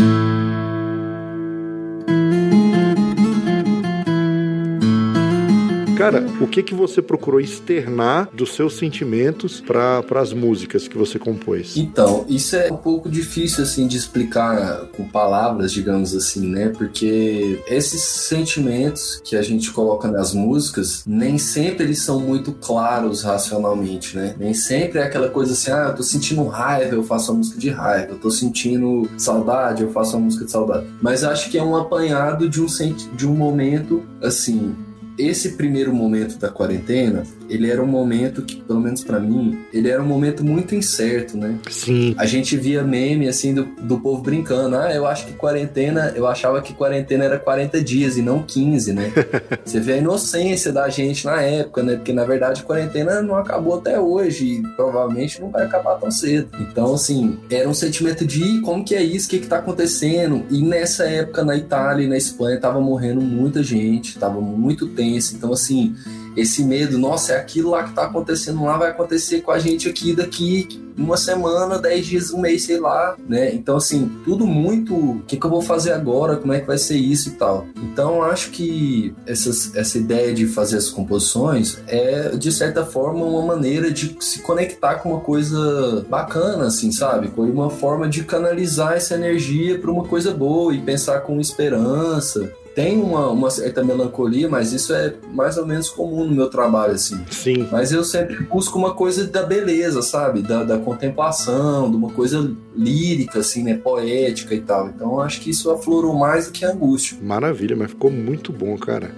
Cara, 6.00 6.26
o 6.40 6.48
que 6.48 6.64
que 6.64 6.74
você 6.74 7.02
procurou 7.02 7.42
externar 7.42 8.30
dos 8.34 8.56
seus 8.56 8.78
sentimentos 8.78 9.60
para 9.60 10.02
as 10.16 10.32
músicas 10.32 10.88
que 10.88 10.98
você 10.98 11.20
compôs? 11.20 11.76
Então, 11.76 12.26
isso 12.30 12.56
é 12.56 12.72
um 12.72 12.78
pouco 12.78 13.10
difícil 13.10 13.66
assim 13.66 13.86
de 13.86 13.98
explicar 13.98 14.86
com 14.96 15.04
palavras, 15.04 15.74
digamos 15.74 16.16
assim, 16.16 16.48
né? 16.48 16.70
Porque 16.70 17.62
esses 17.68 18.02
sentimentos 18.02 19.20
que 19.26 19.36
a 19.36 19.42
gente 19.42 19.74
coloca 19.74 20.08
nas 20.08 20.34
músicas, 20.34 21.04
nem 21.06 21.38
sempre 21.38 21.84
eles 21.84 22.02
são 22.02 22.22
muito 22.22 22.54
claros 22.54 23.24
racionalmente, 23.24 24.16
né? 24.16 24.36
Nem 24.40 24.54
sempre 24.54 25.00
é 25.00 25.04
aquela 25.04 25.28
coisa 25.28 25.52
assim, 25.52 25.70
ah, 25.70 25.88
eu 25.90 25.96
tô 25.96 26.04
sentindo 26.04 26.46
raiva, 26.46 26.96
eu 26.96 27.04
faço 27.04 27.34
uma 27.34 27.40
música 27.40 27.60
de 27.60 27.70
raiva, 27.72 28.14
eu 28.14 28.20
tô 28.20 28.32
sentindo 28.32 29.10
saudade, 29.18 29.84
eu 29.84 29.92
faço 29.92 30.16
uma 30.16 30.28
música 30.28 30.46
de 30.46 30.52
saudade. 30.52 30.88
Mas 31.02 31.26
acho 31.26 31.52
que 31.52 31.58
é 31.58 31.62
um 31.62 31.76
apanhado 31.76 32.48
de 32.48 32.62
um 32.62 32.70
de 33.14 33.28
um 33.28 33.36
momento 33.36 34.02
assim, 34.22 34.74
esse 35.20 35.52
primeiro 35.52 35.94
momento 35.94 36.38
da 36.38 36.50
quarentena, 36.50 37.24
ele 37.50 37.70
era 37.70 37.84
um 37.84 37.88
momento 37.88 38.42
que, 38.44 38.62
pelo 38.62 38.80
menos 38.80 39.04
para 39.04 39.20
mim, 39.20 39.60
ele 39.74 39.90
era 39.90 40.02
um 40.02 40.06
momento 40.06 40.46
muito 40.46 40.74
incerto, 40.74 41.38
né? 41.38 41.58
Sim. 41.70 42.16
A 42.18 42.26
gente 42.26 42.56
via 42.56 42.84
meme, 42.84 43.28
assim, 43.28 43.54
do, 43.54 43.66
do 43.82 44.00
povo 44.00 44.22
brincando. 44.22 44.78
Ah, 44.78 44.94
eu 44.94 45.06
acho 45.06 45.26
que 45.26 45.34
quarentena, 45.34 46.14
eu 46.16 46.26
achava 46.26 46.62
que 46.62 46.74
quarentena 46.74 47.26
era 47.26 47.38
40 47.38 47.84
dias 47.84 48.18
e 48.18 48.22
não 48.22 48.44
15, 48.44 48.94
né? 48.94 49.12
Você 49.66 49.80
vê 49.80 49.94
a 49.94 49.98
inocência 49.98 50.72
da 50.72 50.88
gente 50.88 51.26
na 51.26 51.42
época, 51.42 51.84
né? 51.84 51.96
Porque, 51.96 52.14
na 52.14 52.24
verdade, 52.24 52.62
a 52.62 52.64
quarentena 52.64 53.22
não 53.22 53.36
acabou 53.36 53.78
até 53.78 54.00
hoje 54.00 54.46
e 54.46 54.62
provavelmente 54.76 55.42
não 55.42 55.50
vai 55.50 55.64
acabar 55.64 55.96
tão 55.96 56.10
cedo. 56.10 56.50
Então, 56.62 56.94
assim, 56.94 57.38
era 57.50 57.68
um 57.68 57.74
sentimento 57.74 58.26
de 58.26 58.62
como 58.62 58.86
que 58.86 58.96
é 58.96 59.04
isso, 59.04 59.28
o 59.28 59.30
que 59.32 59.40
que 59.40 59.48
tá 59.48 59.58
acontecendo? 59.58 60.46
E 60.50 60.62
nessa 60.62 61.04
época, 61.06 61.44
na 61.44 61.58
Itália 61.58 62.06
e 62.06 62.08
na 62.08 62.18
Espanha, 62.18 62.60
tava 62.60 62.80
morrendo 62.80 63.22
muita 63.22 63.62
gente, 63.62 64.18
tava 64.18 64.40
muito 64.40 64.88
tenso 65.10 65.36
então, 65.36 65.52
assim, 65.52 65.96
esse 66.36 66.64
medo, 66.64 66.98
nossa, 66.98 67.34
é 67.34 67.38
aquilo 67.38 67.72
lá 67.72 67.84
que 67.84 67.94
tá 67.94 68.06
acontecendo 68.06 68.64
lá, 68.64 68.78
vai 68.78 68.90
acontecer 68.90 69.42
com 69.42 69.52
a 69.52 69.60
gente 69.60 69.90
aqui 69.90 70.14
daqui 70.14 70.68
uma 70.98 71.16
semana, 71.16 71.80
dez 71.80 72.06
dias, 72.06 72.32
um 72.32 72.42
mês, 72.42 72.64
sei 72.64 72.78
lá, 72.78 73.16
né? 73.28 73.54
Então, 73.54 73.78
assim, 73.78 74.12
tudo 74.26 74.46
muito. 74.46 74.94
O 74.94 75.24
que, 75.26 75.38
que 75.38 75.46
eu 75.46 75.50
vou 75.50 75.62
fazer 75.62 75.94
agora? 75.94 76.36
Como 76.36 76.52
é 76.52 76.60
que 76.60 76.68
vai 76.68 76.78
ser 76.78 76.98
isso 76.98 77.30
e 77.30 77.32
tal? 77.34 77.66
Então, 77.78 78.22
acho 78.22 78.52
que 78.52 79.16
essas, 79.26 79.74
essa 79.76 79.98
ideia 79.98 80.34
de 80.34 80.46
fazer 80.46 80.78
as 80.78 80.90
composições 80.90 81.78
é, 81.88 82.36
de 82.36 82.52
certa 82.52 82.86
forma, 82.86 83.24
uma 83.24 83.46
maneira 83.46 83.90
de 83.92 84.18
se 84.20 84.42
conectar 84.42 84.96
com 84.96 85.14
uma 85.14 85.22
coisa 85.22 86.06
bacana, 86.10 86.68
assim, 86.68 86.92
sabe? 86.92 87.32
Foi 87.34 87.50
uma 87.50 87.70
forma 87.70 88.08
de 88.10 88.26
canalizar 88.26 88.94
essa 88.94 89.16
energia 89.16 89.80
para 89.80 89.90
uma 89.90 90.04
coisa 90.04 90.34
boa 90.34 90.74
e 90.74 90.82
pensar 90.82 91.22
com 91.22 91.40
esperança 91.40 92.52
tem 92.80 92.98
uma, 93.02 93.30
uma 93.30 93.50
certa 93.52 93.84
melancolia, 93.84 94.48
mas 94.48 94.72
isso 94.72 94.94
é 94.94 95.14
mais 95.34 95.58
ou 95.58 95.66
menos 95.66 95.90
comum 95.90 96.24
no 96.24 96.34
meu 96.34 96.50
trabalho, 96.50 96.94
assim. 96.94 97.20
Sim. 97.30 97.68
Mas 97.70 97.92
eu 97.92 98.06
sempre 98.06 98.42
busco 98.46 98.80
uma 98.80 98.94
coisa 98.94 99.28
da 99.28 99.44
beleza, 99.44 100.02
sabe? 100.02 100.42
Da, 100.42 100.64
da 100.64 100.78
contemplação, 100.78 101.92
de 101.92 101.98
uma 101.98 102.10
coisa 102.10 102.56
lírica, 102.74 103.40
assim, 103.40 103.64
né? 103.64 103.76
Poética 103.76 104.56
e 104.56 104.62
tal. 104.62 104.88
Então 104.88 105.20
acho 105.20 105.42
que 105.42 105.50
isso 105.50 105.70
aflorou 105.70 106.16
mais 106.16 106.48
do 106.48 106.54
que 106.54 106.64
a 106.64 106.72
angústia. 106.72 107.18
Maravilha, 107.22 107.76
mas 107.76 107.90
ficou 107.90 108.10
muito 108.10 108.54
bom, 108.54 108.78
cara. 108.78 109.12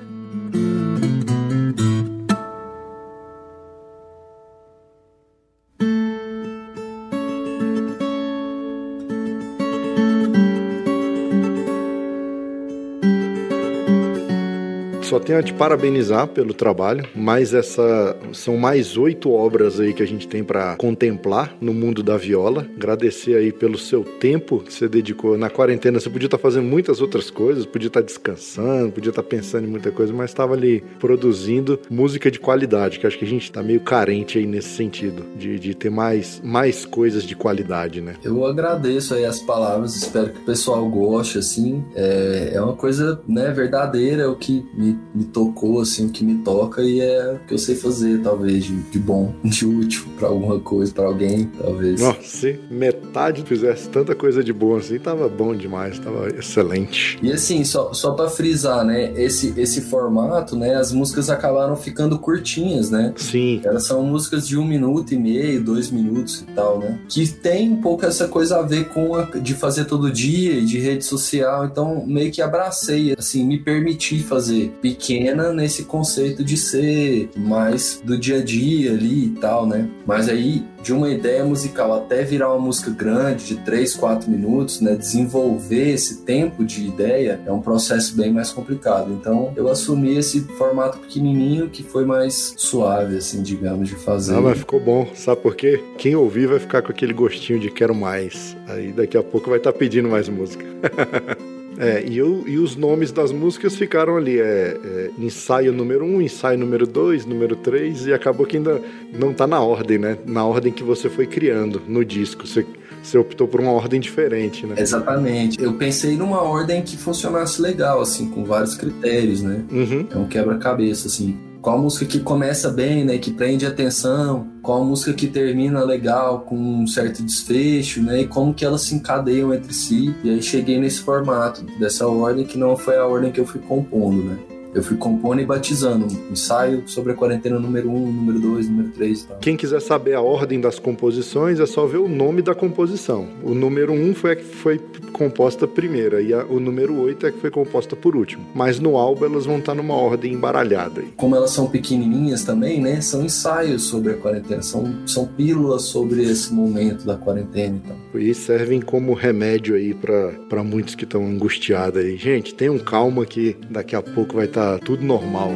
Só 15.12 15.20
tenho 15.20 15.40
a 15.40 15.44
te 15.44 15.54
parabenizar 15.54 16.26
pelo 16.26 16.54
trabalho, 16.54 17.06
mas 17.14 17.54
essa 17.54 18.16
são 18.32 18.56
mais 18.56 18.96
oito 18.96 19.30
obras 19.30 19.78
aí 19.78 19.94
que 19.94 20.02
a 20.02 20.06
gente 20.06 20.26
tem 20.26 20.42
para 20.42 20.78
contemplar 20.78 21.54
no 21.60 21.74
mundo 21.74 22.02
da 22.02 22.16
viola. 22.16 22.66
Agradecer 22.78 23.36
aí 23.36 23.52
pelo 23.52 23.78
seu 23.78 24.06
tempo 24.06 24.60
que 24.60 24.74
você 24.74 24.88
dedicou 24.88 25.38
na 25.38 25.50
quarentena. 25.50 26.00
Você 26.00 26.10
podia 26.10 26.28
estar 26.28 26.38
tá 26.38 26.42
fazendo 26.42 26.64
muitas 26.64 27.02
outras 27.02 27.30
coisas, 27.30 27.66
podia 27.66 27.88
estar 27.88 28.00
tá 28.00 28.06
descansando, 28.06 28.94
podia 28.94 29.10
estar 29.10 29.22
tá 29.22 29.28
pensando 29.28 29.66
em 29.66 29.70
muita 29.70 29.92
coisa, 29.92 30.14
mas 30.14 30.30
estava 30.30 30.54
ali 30.54 30.82
produzindo 30.98 31.78
música 31.90 32.32
de 32.32 32.40
qualidade, 32.40 32.98
que 32.98 33.06
acho 33.06 33.20
que 33.20 33.26
a 33.26 33.28
gente 33.28 33.44
está 33.44 33.62
meio 33.62 33.82
carente 33.82 34.38
aí 34.38 34.46
nesse 34.46 34.70
sentido, 34.70 35.26
de, 35.36 35.60
de 35.60 35.76
ter 35.76 35.90
mais, 35.90 36.40
mais 36.42 36.86
coisas 36.86 37.24
de 37.24 37.36
qualidade, 37.36 38.00
né? 38.00 38.16
Eu 38.24 38.46
agradeço 38.46 39.14
aí 39.14 39.26
as 39.26 39.42
palavras, 39.42 39.94
espero 39.94 40.30
que 40.30 40.40
o 40.40 40.46
pessoal 40.46 40.88
goste, 40.88 41.38
assim. 41.38 41.84
É, 41.96 42.52
é 42.54 42.62
uma 42.62 42.78
coisa, 42.78 43.22
né, 43.28 43.52
verdadeira, 43.52 44.24
é 44.24 44.28
o 44.28 44.38
que 44.38 44.66
me, 44.74 45.01
me 45.14 45.26
tocou, 45.26 45.82
assim, 45.82 46.08
o 46.08 46.10
que 46.10 46.24
me 46.24 46.36
toca 46.44 46.82
e 46.82 47.02
é 47.02 47.34
o 47.34 47.48
que 47.48 47.54
eu 47.54 47.58
sei 47.58 47.76
fazer, 47.76 48.22
talvez, 48.22 48.66
de, 48.66 48.76
de 48.76 49.00
bom, 49.00 49.34
de 49.44 49.66
útil 49.66 50.06
para 50.18 50.28
alguma 50.28 50.60
coisa, 50.60 50.94
para 50.94 51.06
alguém, 51.06 51.46
talvez. 51.62 52.00
Nossa, 52.00 52.22
se 52.24 52.60
metade 52.70 53.44
fizesse 53.44 53.90
tanta 53.90 54.16
coisa 54.16 54.44
de 54.44 54.54
bom 54.54 54.78
assim, 54.78 54.98
tava 55.00 55.28
bom 55.28 55.56
demais, 55.56 56.00
tava 56.00 56.30
excelente. 56.30 57.20
E 57.22 57.32
assim, 57.32 57.64
só, 57.64 57.94
só 57.94 58.12
para 58.12 58.30
frisar, 58.30 58.86
né, 58.86 59.14
esse, 59.16 59.54
esse 59.58 59.82
formato, 59.82 60.56
né, 60.56 60.76
as 60.76 60.92
músicas 60.92 61.30
acabaram 61.30 61.76
ficando 61.76 62.18
curtinhas, 62.20 62.90
né? 62.90 63.14
Sim. 63.18 63.62
Elas 63.64 63.86
são 63.86 64.04
músicas 64.04 64.48
de 64.48 64.58
um 64.58 64.66
minuto 64.66 65.14
e 65.14 65.18
meio, 65.18 65.64
dois 65.64 65.92
minutos 65.92 66.42
e 66.42 66.46
tal, 66.54 66.80
né? 66.80 67.00
Que 67.10 67.28
tem 67.28 67.72
um 67.72 67.82
pouco 67.82 68.06
essa 68.06 68.28
coisa 68.28 68.60
a 68.60 68.62
ver 68.62 68.90
com 68.90 69.16
a, 69.16 69.24
de 69.24 69.54
fazer 69.54 69.86
todo 69.86 70.12
dia 70.12 70.54
e 70.54 70.66
de 70.66 70.80
rede 70.80 71.04
social, 71.04 71.66
então 71.66 72.06
meio 72.06 72.32
que 72.32 72.42
abracei, 72.42 73.14
assim, 73.18 73.46
me 73.46 73.60
permiti 73.60 74.20
fazer 74.20 74.72
pequena 74.92 75.54
nesse 75.54 75.84
conceito 75.84 76.44
de 76.44 76.58
ser 76.58 77.30
mais 77.36 78.02
do 78.04 78.18
dia 78.18 78.40
a 78.40 78.44
dia 78.44 78.92
ali 78.92 79.26
e 79.26 79.30
tal, 79.30 79.66
né? 79.66 79.90
Mas 80.06 80.28
aí, 80.28 80.64
de 80.84 80.92
uma 80.92 81.10
ideia 81.10 81.46
musical 81.46 81.94
até 81.94 82.24
virar 82.24 82.50
uma 82.50 82.60
música 82.60 82.92
grande, 82.92 83.46
de 83.46 83.56
3, 83.58 83.96
4 83.96 84.30
minutos, 84.30 84.82
né? 84.82 84.96
Desenvolver 84.96 85.94
esse 85.94 86.22
tempo 86.24 86.66
de 86.66 86.86
ideia 86.86 87.40
é 87.46 87.52
um 87.52 87.62
processo 87.62 88.16
bem 88.16 88.34
mais 88.34 88.52
complicado. 88.52 89.12
Então, 89.12 89.54
eu 89.56 89.70
assumi 89.70 90.18
esse 90.18 90.42
formato 90.58 91.00
pequenininho 91.00 91.70
que 91.70 91.84
foi 91.84 92.06
mais 92.06 92.54
suave, 92.58 93.18
assim, 93.18 93.42
digamos, 93.42 93.88
de 93.88 93.96
fazer. 93.96 94.34
Não, 94.34 94.42
mas 94.42 94.60
ficou 94.60 94.80
bom. 94.80 95.08
Sabe 95.16 95.42
por 95.42 95.56
quê? 95.56 95.82
Quem 95.98 96.16
ouvir 96.16 96.48
vai 96.48 96.60
ficar 96.60 96.82
com 96.82 96.92
aquele 96.92 97.14
gostinho 97.14 97.60
de 97.60 97.72
quero 97.72 97.96
mais. 97.96 98.58
Aí 98.68 98.92
daqui 98.92 99.18
a 99.18 99.24
pouco 99.24 99.50
vai 99.50 99.60
estar 99.60 99.72
tá 99.72 99.78
pedindo 99.78 100.10
mais 100.10 100.28
música. 100.28 100.66
É, 101.78 102.04
e, 102.06 102.18
eu, 102.18 102.44
e, 102.48 102.58
os 102.58 102.76
nomes 102.76 103.12
das 103.12 103.32
músicas 103.32 103.76
ficaram 103.76 104.18
ali. 104.18 104.40
É, 104.40 104.78
é, 104.84 105.10
ensaio 105.18 105.72
número 105.72 106.06
1, 106.06 106.16
um, 106.16 106.22
ensaio 106.22 106.58
número 106.58 106.86
2, 106.86 107.26
número 107.26 107.56
3, 107.56 108.08
e 108.08 108.14
acabou 108.14 108.46
que 108.46 108.58
ainda 108.58 108.82
não 109.14 109.34
tá 109.34 109.48
na 109.48 109.62
ordem, 109.62 109.98
né? 109.98 110.18
Na 110.26 110.46
ordem 110.46 110.72
que 110.72 110.84
você 110.84 111.10
foi 111.10 111.26
criando 111.26 111.82
no 111.88 112.04
disco. 112.04 112.46
Você, 112.46 112.66
você 113.02 113.18
optou 113.18 113.48
por 113.48 113.60
uma 113.60 113.72
ordem 113.72 114.00
diferente, 114.00 114.66
né? 114.66 114.76
Exatamente. 114.78 115.62
Eu 115.62 115.74
pensei 115.74 116.18
numa 116.18 116.42
ordem 116.42 116.82
que 116.82 116.98
funcionasse 116.98 117.62
legal, 117.62 118.02
assim, 118.02 118.30
com 118.30 118.44
vários 118.44 118.76
critérios, 118.76 119.42
né? 119.42 119.64
Uhum. 119.72 120.08
É 120.12 120.18
um 120.18 120.28
quebra-cabeça, 120.28 121.08
assim 121.08 121.38
qual 121.62 121.78
música 121.78 122.06
que 122.06 122.20
começa 122.20 122.70
bem, 122.70 123.06
né, 123.06 123.18
que 123.18 123.32
prende 123.32 123.66
atenção, 123.66 124.48
qual 124.62 124.84
música 124.84 125.14
que 125.14 125.28
termina 125.28 125.84
legal 125.84 126.42
com 126.42 126.56
um 126.56 126.88
certo 126.88 127.22
desfecho, 127.22 128.02
né, 128.02 128.22
e 128.22 128.28
como 128.28 128.54
que 128.54 128.66
elas 128.66 128.82
se 128.82 128.96
encadeiam 128.96 129.54
entre 129.54 129.74
si. 129.74 130.14
E 130.24 130.30
aí 130.30 130.42
cheguei 130.42 130.80
nesse 130.80 131.02
formato, 131.02 131.64
dessa 131.80 132.08
ordem 132.08 132.46
que 132.46 132.58
não 132.58 132.76
foi 132.76 132.98
a 132.98 133.06
ordem 133.06 133.32
que 133.32 133.40
eu 133.40 133.46
fui 133.46 133.62
compondo, 133.62 134.24
né 134.24 134.51
eu 134.74 134.82
fui 134.82 134.98
compondo 134.98 135.42
e 135.42 135.46
batizando. 135.46 136.08
Ensaio 136.32 136.84
sobre 136.88 137.12
a 137.12 137.16
quarentena 137.16 137.60
número 137.60 137.90
1, 137.90 137.96
um, 137.96 138.12
número 138.12 138.40
2, 138.40 138.70
número 138.70 138.90
3 138.90 139.22
e 139.22 139.28
tal. 139.28 139.38
Quem 139.40 139.58
quiser 139.58 139.82
saber 139.82 140.14
a 140.14 140.22
ordem 140.22 140.62
das 140.62 140.80
composições 140.80 141.60
é 141.60 141.66
só 141.66 141.86
ver 141.86 141.98
o 141.98 142.08
nome 142.08 142.42
da 142.42 142.56
composição. 142.56 143.28
O 143.44 143.54
número 143.54 143.92
1 143.92 144.10
um 144.10 144.16
foi 144.16 144.32
a 144.32 144.36
que 144.36 144.44
foi 144.44 144.80
composta 145.12 145.68
primeira 145.68 146.22
e 146.22 146.34
a, 146.34 146.46
o 146.46 146.60
número 146.60 146.98
8 147.00 147.26
é 147.26 147.30
a 147.30 147.32
que 147.32 147.40
foi 147.40 147.52
composta 147.52 147.96
por 147.96 148.16
último. 148.16 148.46
Mas 148.56 148.80
no 148.80 148.98
álbum 148.98 149.26
elas 149.26 149.46
vão 149.46 149.60
estar 149.60 149.76
numa 149.76 149.96
ordem 149.96 150.34
embaralhada. 150.34 151.04
Como 151.18 151.36
elas 151.36 151.52
são 151.52 151.68
pequenininhas 151.68 152.44
também, 152.44 152.80
né? 152.80 153.02
São 153.02 153.24
ensaios 153.24 153.84
sobre 153.84 154.14
a 154.14 154.18
quarentena, 154.18 154.62
são, 154.62 154.96
são 155.06 155.26
pílulas 155.26 155.84
sobre 155.84 156.24
esse 156.24 156.54
momento 156.54 157.06
da 157.06 157.18
quarentena 157.18 157.76
e 157.76 157.88
tal. 157.88 158.22
E 158.22 158.34
servem 158.34 158.80
como 158.80 159.14
remédio 159.14 159.76
aí 159.76 159.94
para 159.94 160.64
muitos 160.64 160.96
que 160.96 161.04
estão 161.04 161.26
angustiados 161.26 162.02
aí. 162.02 162.16
Gente, 162.16 162.54
tenham 162.54 162.80
calma 162.80 163.26
que 163.26 163.58
daqui 163.70 163.96
a 163.96 164.02
pouco 164.02 164.36
vai 164.36 164.46
estar 164.46 164.61
tá 164.62 164.78
tudo 164.78 165.04
normal. 165.04 165.56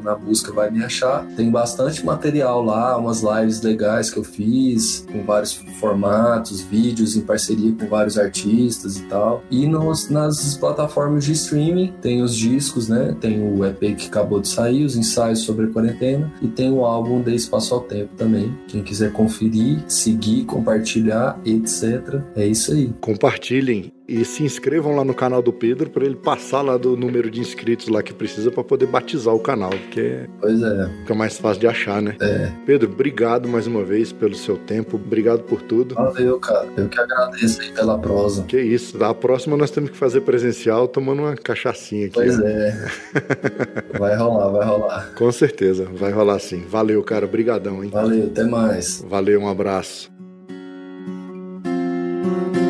na 0.04 0.16
busca 0.16 0.52
vai 0.52 0.70
me 0.70 0.84
achar. 0.84 1.26
Tem 1.36 1.50
bastante 1.50 2.06
material 2.06 2.64
lá, 2.64 2.98
umas 2.98 3.22
lives 3.22 3.62
legais 3.62 4.10
que 4.10 4.18
eu 4.18 4.24
fiz, 4.24 5.06
com 5.12 5.24
vários 5.24 5.54
formatos, 5.80 6.62
vídeos 6.62 7.16
em 7.16 7.22
parceria 7.22 7.74
com 7.74 7.88
vários 7.88 8.18
artistas 8.18 8.98
e 8.98 9.04
tal. 9.04 9.44
E 9.50 9.68
nos, 9.68 10.10
nas 10.10 10.56
plataformas 10.58 11.26
de 11.26 11.34
streaming 11.34 11.94
tem 12.02 12.22
os 12.22 12.36
discos, 12.36 12.88
né? 12.88 13.16
Tem 13.20 13.42
o 13.42 13.66
EP 13.66 13.96
que 13.96 14.08
acabou 14.08 14.40
de 14.40 14.48
sair, 14.48 14.84
os 14.84 14.96
ensaios 14.96 15.40
sobre 15.40 15.66
a 15.66 15.70
quarentena, 15.70 16.32
e 16.42 16.48
tem 16.48 16.72
o 16.72 16.86
álbum 16.86 17.22
De 17.22 17.36
Espaço 17.36 17.74
ao 17.74 17.82
Tempo 17.82 18.12
também. 18.18 18.56
Quem 18.68 18.84
quiser 18.84 19.12
conferir, 19.12 19.80
seguir, 19.88 20.46
compartilhar, 20.46 21.40
etc. 21.46 22.22
É 22.36 22.48
isso 22.52 22.72
aí. 22.74 22.92
Compartilhem 23.02 23.92
e 24.08 24.26
se 24.26 24.44
inscrevam 24.44 24.96
lá 24.96 25.06
no 25.06 25.14
canal 25.14 25.42
do 25.42 25.54
Pedro 25.54 25.90
para 25.90 26.04
ele 26.04 26.16
passar 26.16 26.62
lá 26.62 26.76
do 26.76 26.98
número 26.98 27.32
de 27.32 27.40
inscritos 27.40 27.88
lá 27.88 28.04
que 28.04 28.14
precisa 28.14 28.52
para 28.52 28.64
poder 28.64 28.86
batizar 28.88 29.34
o 29.34 29.40
canal, 29.40 29.70
porque 29.70 30.28
Pois 30.40 30.62
é. 30.62 30.90
fica 31.00 31.16
mais 31.16 31.38
fácil 31.38 31.62
de 31.62 31.68
achar, 31.68 32.02
né? 32.02 32.16
É. 32.20 32.52
Pedro, 32.66 32.92
obrigado 32.92 33.48
mais 33.48 33.68
uma 33.68 33.84
vez 33.84 34.12
pelo 34.12 34.36
seu 34.36 34.58
tempo, 34.58 34.98
obrigado 34.98 35.44
por 35.44 35.62
tudo. 35.62 35.96
Valeu, 35.96 36.40
cara. 36.40 36.68
Eu 36.76 36.90
que 36.90 37.00
agradeço 37.00 37.62
aí 37.62 37.72
pela 37.72 37.98
prosa. 37.98 38.44
Que 38.44 38.60
isso, 38.60 38.98
da 38.98 39.14
próxima 39.14 39.56
nós 39.56 39.72
temos 39.72 39.92
que 39.92 39.98
fazer 39.98 40.22
presencial 40.22 40.88
tomando 40.88 41.22
uma 41.22 41.36
cachaçinha 41.36 42.08
aqui. 42.08 42.16
Pois 42.16 42.38
ó. 42.38 42.44
é. 42.46 42.88
Vai 43.98 44.16
rolar, 44.18 44.50
vai 44.50 44.66
rolar. 44.66 45.14
Com 45.16 45.32
certeza, 45.32 45.86
vai 45.94 46.12
rolar 46.12 46.40
sim. 46.40 46.66
Valeu, 46.68 47.04
cara, 47.04 47.28
brigadão, 47.28 47.84
hein? 47.84 47.90
Valeu, 47.92 48.26
até 48.26 48.44
mais. 48.44 49.04
Valeu, 49.08 49.42
um 49.42 49.48
abraço. 49.48 50.12
E 52.24 52.61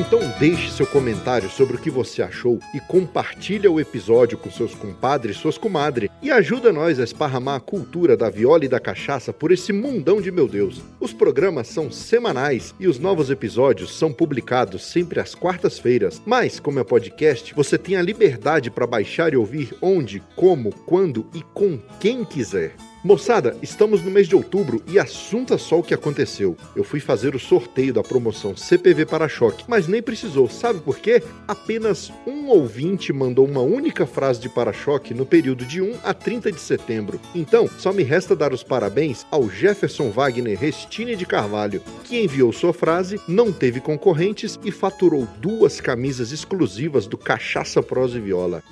Então 0.00 0.20
deixe 0.38 0.70
seu 0.70 0.86
comentário 0.86 1.50
sobre 1.50 1.76
o 1.76 1.78
que 1.78 1.90
você 1.90 2.22
achou 2.22 2.58
e 2.72 2.80
compartilha 2.80 3.70
o 3.70 3.78
episódio 3.78 4.38
com 4.38 4.50
seus 4.50 4.74
compadres 4.74 5.36
e 5.36 5.38
suas 5.38 5.58
comadres 5.58 6.08
e 6.22 6.30
ajuda 6.30 6.72
nós 6.72 6.98
a 6.98 7.04
esparramar 7.04 7.56
a 7.56 7.60
cultura 7.60 8.16
da 8.16 8.30
viola 8.30 8.64
e 8.64 8.68
da 8.68 8.80
cachaça 8.80 9.34
por 9.34 9.52
esse 9.52 9.70
mundão 9.70 10.18
de 10.18 10.32
meu 10.32 10.48
Deus. 10.48 10.80
Os 10.98 11.12
programas 11.12 11.68
são 11.68 11.90
semanais 11.90 12.74
e 12.80 12.88
os 12.88 12.98
novos 12.98 13.28
episódios 13.28 13.94
são 13.98 14.14
publicados 14.14 14.82
sempre 14.82 15.20
às 15.20 15.34
quartas-feiras. 15.34 16.22
Mas, 16.24 16.58
como 16.58 16.80
é 16.80 16.84
podcast, 16.84 17.52
você 17.54 17.76
tem 17.76 17.96
a 17.96 18.02
liberdade 18.02 18.70
para 18.70 18.86
baixar 18.86 19.34
e 19.34 19.36
ouvir 19.36 19.76
onde, 19.82 20.22
como, 20.34 20.74
quando 20.86 21.26
e 21.34 21.42
com 21.42 21.78
quem 22.00 22.24
quiser. 22.24 22.74
Moçada, 23.04 23.54
estamos 23.60 24.02
no 24.02 24.10
mês 24.10 24.26
de 24.26 24.34
outubro 24.34 24.82
e 24.88 24.98
assunta 24.98 25.58
só 25.58 25.78
o 25.78 25.82
que 25.82 25.92
aconteceu. 25.92 26.56
Eu 26.74 26.82
fui 26.82 27.00
fazer 27.00 27.34
o 27.34 27.38
sorteio 27.38 27.92
da 27.92 28.02
promoção 28.02 28.56
CPV 28.56 29.04
Para-Choque, 29.04 29.66
mas 29.68 29.86
nem 29.86 30.02
precisou. 30.02 30.48
Sabe 30.48 30.80
por 30.80 30.96
quê? 30.98 31.22
Apenas 31.46 32.10
um 32.26 32.48
ouvinte 32.48 33.12
mandou 33.12 33.46
uma 33.46 33.60
única 33.60 34.06
frase 34.06 34.40
de 34.40 34.48
para-choque 34.48 35.12
no 35.12 35.26
período 35.26 35.66
de 35.66 35.82
1 35.82 35.98
a 36.02 36.14
30 36.14 36.50
de 36.50 36.58
setembro. 36.58 37.20
Então, 37.34 37.68
só 37.76 37.92
me 37.92 38.02
resta 38.02 38.34
dar 38.34 38.54
os 38.54 38.62
parabéns 38.62 39.26
ao 39.30 39.50
Jefferson 39.50 40.08
Wagner 40.08 40.58
Restine 40.58 41.14
de 41.14 41.26
Carvalho, 41.26 41.82
que 42.04 42.18
enviou 42.18 42.54
sua 42.54 42.72
frase, 42.72 43.20
não 43.28 43.52
teve 43.52 43.80
concorrentes 43.80 44.58
e 44.64 44.70
faturou 44.70 45.28
duas 45.42 45.78
camisas 45.78 46.32
exclusivas 46.32 47.06
do 47.06 47.18
Cachaça 47.18 47.82
Prosa 47.82 48.16
e 48.16 48.22
Viola. 48.22 48.62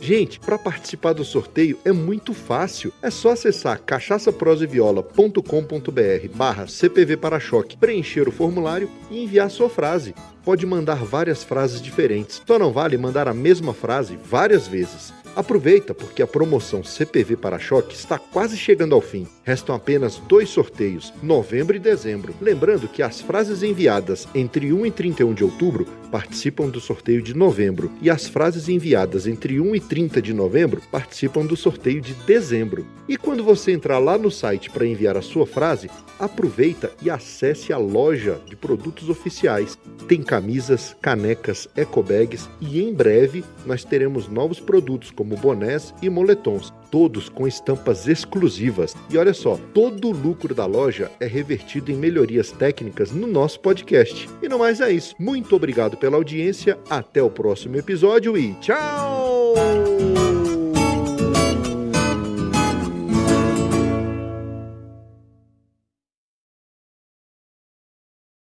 Gente, 0.00 0.40
para 0.40 0.58
participar 0.58 1.12
do 1.12 1.24
sorteio 1.24 1.78
é 1.84 1.92
muito 1.92 2.32
fácil. 2.32 2.90
É 3.02 3.10
só 3.10 3.32
acessar 3.32 3.82
cachaçaproseviola.com.br 3.82 6.28
barra 6.34 6.66
CPV 6.66 7.18
Para-Choque, 7.18 7.76
preencher 7.76 8.26
o 8.26 8.32
formulário 8.32 8.90
e 9.10 9.22
enviar 9.22 9.50
sua 9.50 9.68
frase. 9.68 10.14
Pode 10.42 10.64
mandar 10.64 11.04
várias 11.04 11.44
frases 11.44 11.82
diferentes. 11.82 12.40
Só 12.46 12.58
não 12.58 12.72
vale 12.72 12.96
mandar 12.96 13.28
a 13.28 13.34
mesma 13.34 13.74
frase 13.74 14.18
várias 14.24 14.66
vezes. 14.66 15.12
Aproveita, 15.36 15.94
porque 15.94 16.22
a 16.22 16.26
promoção 16.26 16.82
CPV 16.82 17.36
Para-Choque 17.36 17.94
está 17.94 18.18
quase 18.18 18.56
chegando 18.56 18.94
ao 18.94 19.02
fim. 19.02 19.28
Restam 19.42 19.74
apenas 19.74 20.18
dois 20.28 20.50
sorteios, 20.50 21.12
novembro 21.22 21.74
e 21.74 21.78
dezembro. 21.78 22.34
Lembrando 22.40 22.86
que 22.86 23.02
as 23.02 23.20
frases 23.20 23.62
enviadas 23.62 24.28
entre 24.34 24.72
1 24.72 24.86
e 24.86 24.90
31 24.90 25.32
de 25.32 25.42
outubro 25.42 25.86
participam 26.10 26.68
do 26.68 26.80
sorteio 26.80 27.22
de 27.22 27.34
novembro 27.34 27.90
e 28.02 28.10
as 28.10 28.26
frases 28.26 28.68
enviadas 28.68 29.26
entre 29.26 29.58
1 29.58 29.76
e 29.76 29.80
30 29.80 30.20
de 30.20 30.34
novembro 30.34 30.82
participam 30.90 31.46
do 31.46 31.56
sorteio 31.56 32.00
de 32.00 32.12
dezembro. 32.12 32.86
E 33.08 33.16
quando 33.16 33.42
você 33.42 33.72
entrar 33.72 33.98
lá 33.98 34.18
no 34.18 34.30
site 34.30 34.68
para 34.68 34.86
enviar 34.86 35.16
a 35.16 35.22
sua 35.22 35.46
frase, 35.46 35.88
aproveita 36.18 36.92
e 37.00 37.08
acesse 37.08 37.72
a 37.72 37.78
loja 37.78 38.38
de 38.46 38.54
produtos 38.54 39.08
oficiais. 39.08 39.78
Tem 40.06 40.22
camisas, 40.22 40.94
canecas, 41.00 41.68
ecobags 41.76 42.48
e 42.60 42.82
em 42.82 42.92
breve 42.92 43.42
nós 43.64 43.84
teremos 43.84 44.28
novos 44.28 44.60
produtos 44.60 45.10
como 45.10 45.36
bonés 45.36 45.94
e 46.02 46.10
moletons, 46.10 46.72
todos 46.90 47.28
com 47.28 47.46
estampas 47.46 48.06
exclusivas. 48.08 48.96
E 49.08 49.16
olha 49.16 49.32
só, 49.32 49.58
todo 49.72 50.08
o 50.08 50.12
lucro 50.12 50.54
da 50.54 50.66
loja 50.66 51.10
é 51.20 51.26
revertido 51.26 51.90
em 51.90 51.96
melhorias 51.96 52.50
técnicas 52.50 53.12
no 53.12 53.26
nosso 53.26 53.60
podcast. 53.60 54.28
E 54.42 54.48
no 54.48 54.58
mais 54.58 54.80
é 54.80 54.90
isso. 54.92 55.14
Muito 55.18 55.54
obrigado 55.54 55.96
pela 55.96 56.16
audiência, 56.16 56.78
até 56.88 57.22
o 57.22 57.30
próximo 57.30 57.76
episódio 57.76 58.36
e 58.36 58.54
tchau! 58.54 60.19